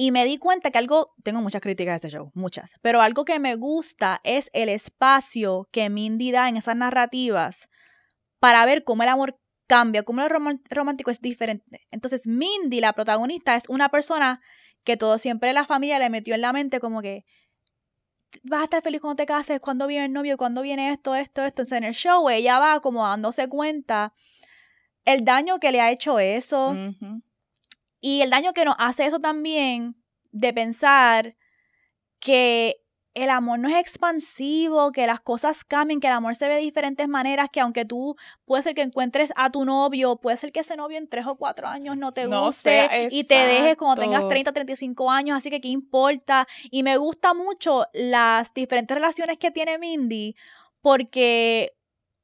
[0.00, 3.24] Y me di cuenta que algo, tengo muchas críticas de ese show, muchas, pero algo
[3.24, 7.68] que me gusta es el espacio que Mindy da en esas narrativas
[8.38, 10.30] para ver cómo el amor cambia, cómo el
[10.70, 11.88] romántico es diferente.
[11.90, 14.40] Entonces, Mindy, la protagonista, es una persona
[14.84, 17.24] que todo siempre la familia le metió en la mente como que
[18.44, 21.42] vas a estar feliz cuando te cases, cuando viene el novio, cuando viene esto, esto,
[21.42, 21.62] esto.
[21.62, 24.14] Entonces, en el show ella va como dándose cuenta
[25.04, 26.76] el daño que le ha hecho eso.
[28.00, 29.96] Y el daño que nos hace eso también
[30.30, 31.36] de pensar
[32.20, 32.82] que
[33.14, 36.60] el amor no es expansivo, que las cosas cambien, que el amor se ve de
[36.60, 40.60] diferentes maneras, que aunque tú puede ser que encuentres a tu novio, puede ser que
[40.60, 44.02] ese novio en tres o cuatro años no te No guste y te dejes cuando
[44.02, 44.28] tengas exacto.
[44.28, 46.46] 30, 35 años, así que qué importa.
[46.70, 50.36] Y me gusta mucho las diferentes relaciones que tiene Mindy,
[50.80, 51.72] porque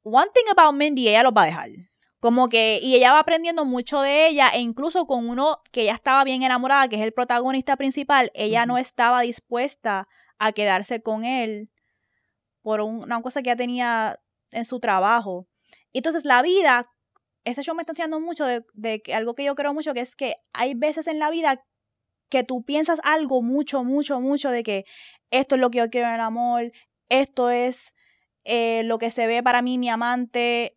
[0.03, 1.69] one thing about Mindy, ella los va a dejar.
[2.19, 5.93] Como que, y ella va aprendiendo mucho de ella, e incluso con uno que ya
[5.93, 10.07] estaba bien enamorada, que es el protagonista principal, ella no estaba dispuesta
[10.39, 11.69] a quedarse con él
[12.61, 14.19] por un- una cosa que ya tenía
[14.51, 15.47] en su trabajo.
[15.93, 16.89] Entonces la vida,
[17.45, 20.01] ese show me está enseñando mucho de, de que algo que yo creo mucho, que
[20.01, 21.63] es que hay veces en la vida
[22.29, 24.85] que tú piensas algo mucho, mucho, mucho de que
[25.31, 26.71] esto es lo que yo quiero en el amor,
[27.09, 27.93] esto es
[28.45, 30.74] eh, lo que se ve para mí mi amante,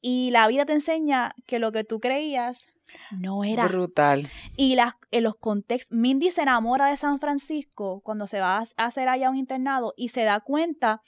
[0.00, 2.66] y la vida te enseña que lo que tú creías
[3.10, 3.66] no era.
[3.66, 4.28] Brutal.
[4.56, 8.84] Y las, en los contextos, Mindy se enamora de San Francisco cuando se va a
[8.84, 11.02] hacer allá un internado y se da cuenta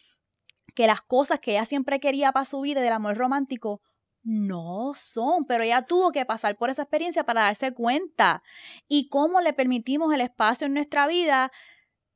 [0.75, 3.81] que las cosas que ella siempre quería para su vida del amor romántico
[4.23, 8.43] no son, pero ella tuvo que pasar por esa experiencia para darse cuenta.
[8.89, 11.51] Y cómo le permitimos el espacio en nuestra vida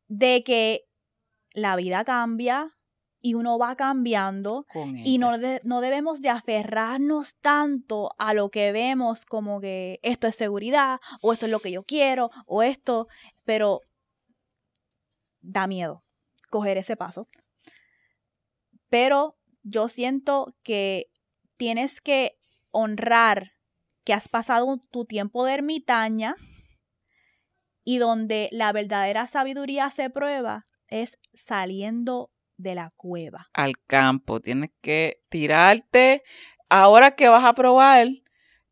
[0.09, 0.87] de que
[1.53, 2.74] la vida cambia
[3.27, 8.51] y uno va cambiando Con y no, de- no debemos de aferrarnos tanto a lo
[8.51, 12.63] que vemos como que esto es seguridad o esto es lo que yo quiero o
[12.63, 13.09] esto,
[13.45, 13.81] pero
[15.41, 16.03] da miedo
[16.51, 17.27] coger ese paso.
[18.91, 21.07] Pero yo siento que
[21.57, 22.37] tienes que
[22.73, 23.53] honrar
[24.05, 26.37] que has pasado tu tiempo de ermitaña
[27.85, 33.49] y donde la verdadera sabiduría se prueba es saliendo de la cueva.
[33.53, 34.41] al campo.
[34.41, 36.23] Tienes que tirarte.
[36.69, 38.09] Ahora que vas a probar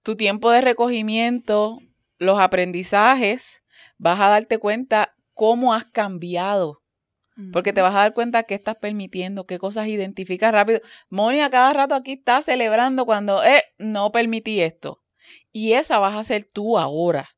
[0.03, 1.79] tu tiempo de recogimiento,
[2.19, 3.63] los aprendizajes,
[3.99, 6.79] vas a darte cuenta cómo has cambiado.
[7.51, 10.81] Porque te vas a dar cuenta que estás permitiendo, qué cosas identificas rápido.
[11.09, 15.03] Moni a cada rato aquí está celebrando cuando, eh, no permití esto.
[15.51, 17.31] Y esa vas a ser tú ahora.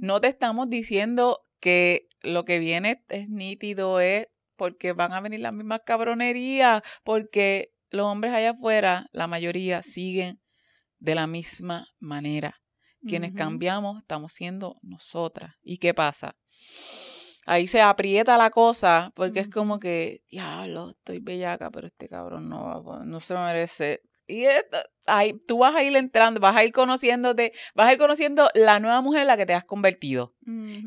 [0.00, 4.28] No te estamos diciendo que lo que viene es nítido, es
[4.58, 10.42] porque van a venir las mismas cabronerías, porque los hombres allá afuera, la mayoría, siguen
[10.98, 12.60] de la misma manera.
[13.06, 15.54] Quienes cambiamos estamos siendo nosotras.
[15.62, 16.36] ¿Y qué pasa?
[17.46, 22.48] Ahí se aprieta la cosa porque es como que, diablo, estoy bellaca, pero este cabrón
[22.50, 24.02] no, no se merece.
[24.26, 27.98] Y esto- ahí, tú vas a ir entrando, vas a ir conociéndote, vas a ir
[27.98, 30.34] conociendo la nueva mujer en la que te has convertido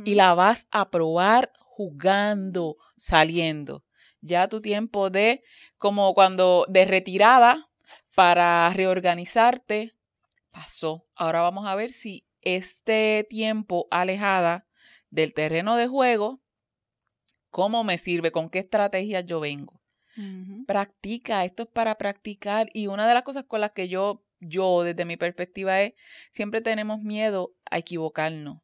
[0.05, 3.85] y la vas a probar jugando, saliendo.
[4.19, 5.41] Ya tu tiempo de,
[5.77, 7.69] como cuando de retirada
[8.13, 9.95] para reorganizarte,
[10.51, 11.07] pasó.
[11.15, 14.67] Ahora vamos a ver si este tiempo alejada
[15.09, 16.41] del terreno de juego,
[17.49, 19.81] cómo me sirve, con qué estrategias yo vengo.
[20.67, 22.69] Practica, esto es para practicar.
[22.73, 25.93] Y una de las cosas con las que yo, yo desde mi perspectiva es,
[26.31, 28.59] siempre tenemos miedo a equivocarnos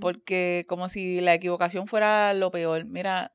[0.00, 2.84] Porque como si la equivocación fuera lo peor.
[2.86, 3.32] Mira,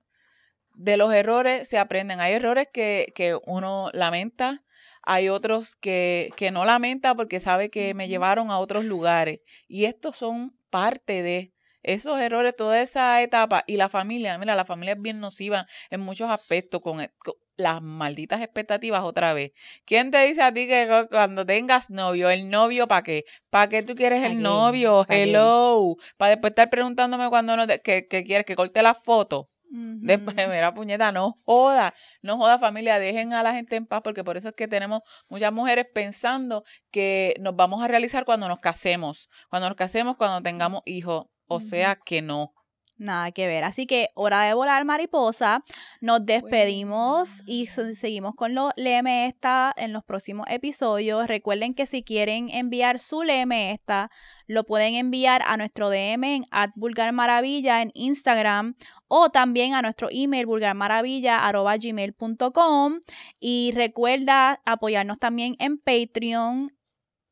[0.73, 2.19] de los errores se aprenden.
[2.19, 4.63] Hay errores que, que uno lamenta,
[5.03, 9.39] hay otros que, que no lamenta porque sabe que me llevaron a otros lugares.
[9.67, 11.53] Y estos son parte de
[11.83, 13.63] esos errores, toda esa etapa.
[13.67, 17.35] Y la familia, mira, la familia es bien nociva en muchos aspectos con, e- con
[17.57, 19.51] las malditas expectativas otra vez.
[19.85, 23.25] ¿Quién te dice a ti que cu- cuando tengas novio, el novio para qué?
[23.49, 25.05] ¿Para qué tú quieres ¿Pa el novio?
[25.07, 25.95] Hello.
[26.17, 29.49] Para después estar preguntándome cuando no te- que, que quieres que corte la foto.
[30.01, 34.23] Después, mira, puñeta, no joda, no joda familia, dejen a la gente en paz, porque
[34.23, 38.59] por eso es que tenemos muchas mujeres pensando que nos vamos a realizar cuando nos
[38.59, 42.53] casemos, cuando nos casemos, cuando tengamos hijos, o sea que no.
[42.97, 43.65] Nada que ver.
[43.65, 45.65] Así que hora de volar mariposa.
[45.99, 51.27] Nos despedimos y se- seguimos con los Léeme esta en los próximos episodios.
[51.27, 54.09] Recuerden que si quieren enviar su Léeme esta,
[54.47, 58.75] lo pueden enviar a nuestro DM en vulgarmaravilla en Instagram
[59.09, 62.99] o también a nuestro email vulgarmaravilla.gmail.com
[63.39, 66.71] y recuerda apoyarnos también en Patreon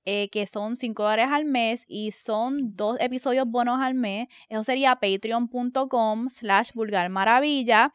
[0.05, 4.27] eh, que son 5 dólares al mes y son dos episodios bonos al mes.
[4.49, 7.93] Eso sería patreon.com slash vulgarmaravilla.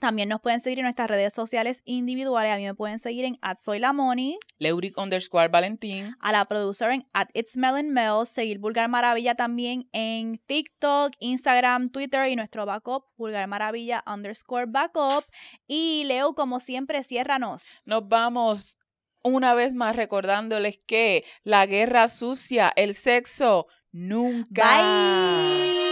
[0.00, 2.52] También nos pueden seguir en nuestras redes sociales individuales.
[2.52, 6.14] A mí me pueden seguir en at soy la Moni, Leuric underscore Valentín.
[6.20, 12.28] a la producer en at it's Mel, seguir Vulgar Maravilla también en TikTok, Instagram, Twitter
[12.28, 15.24] y nuestro backup, Vulgar Maravilla underscore backup.
[15.66, 17.80] Y Leo, como siempre, ciérranos.
[17.86, 18.78] Nos vamos
[19.26, 24.64] una vez más recordándoles que la guerra sucia, el sexo, nunca.
[24.78, 25.85] Bye.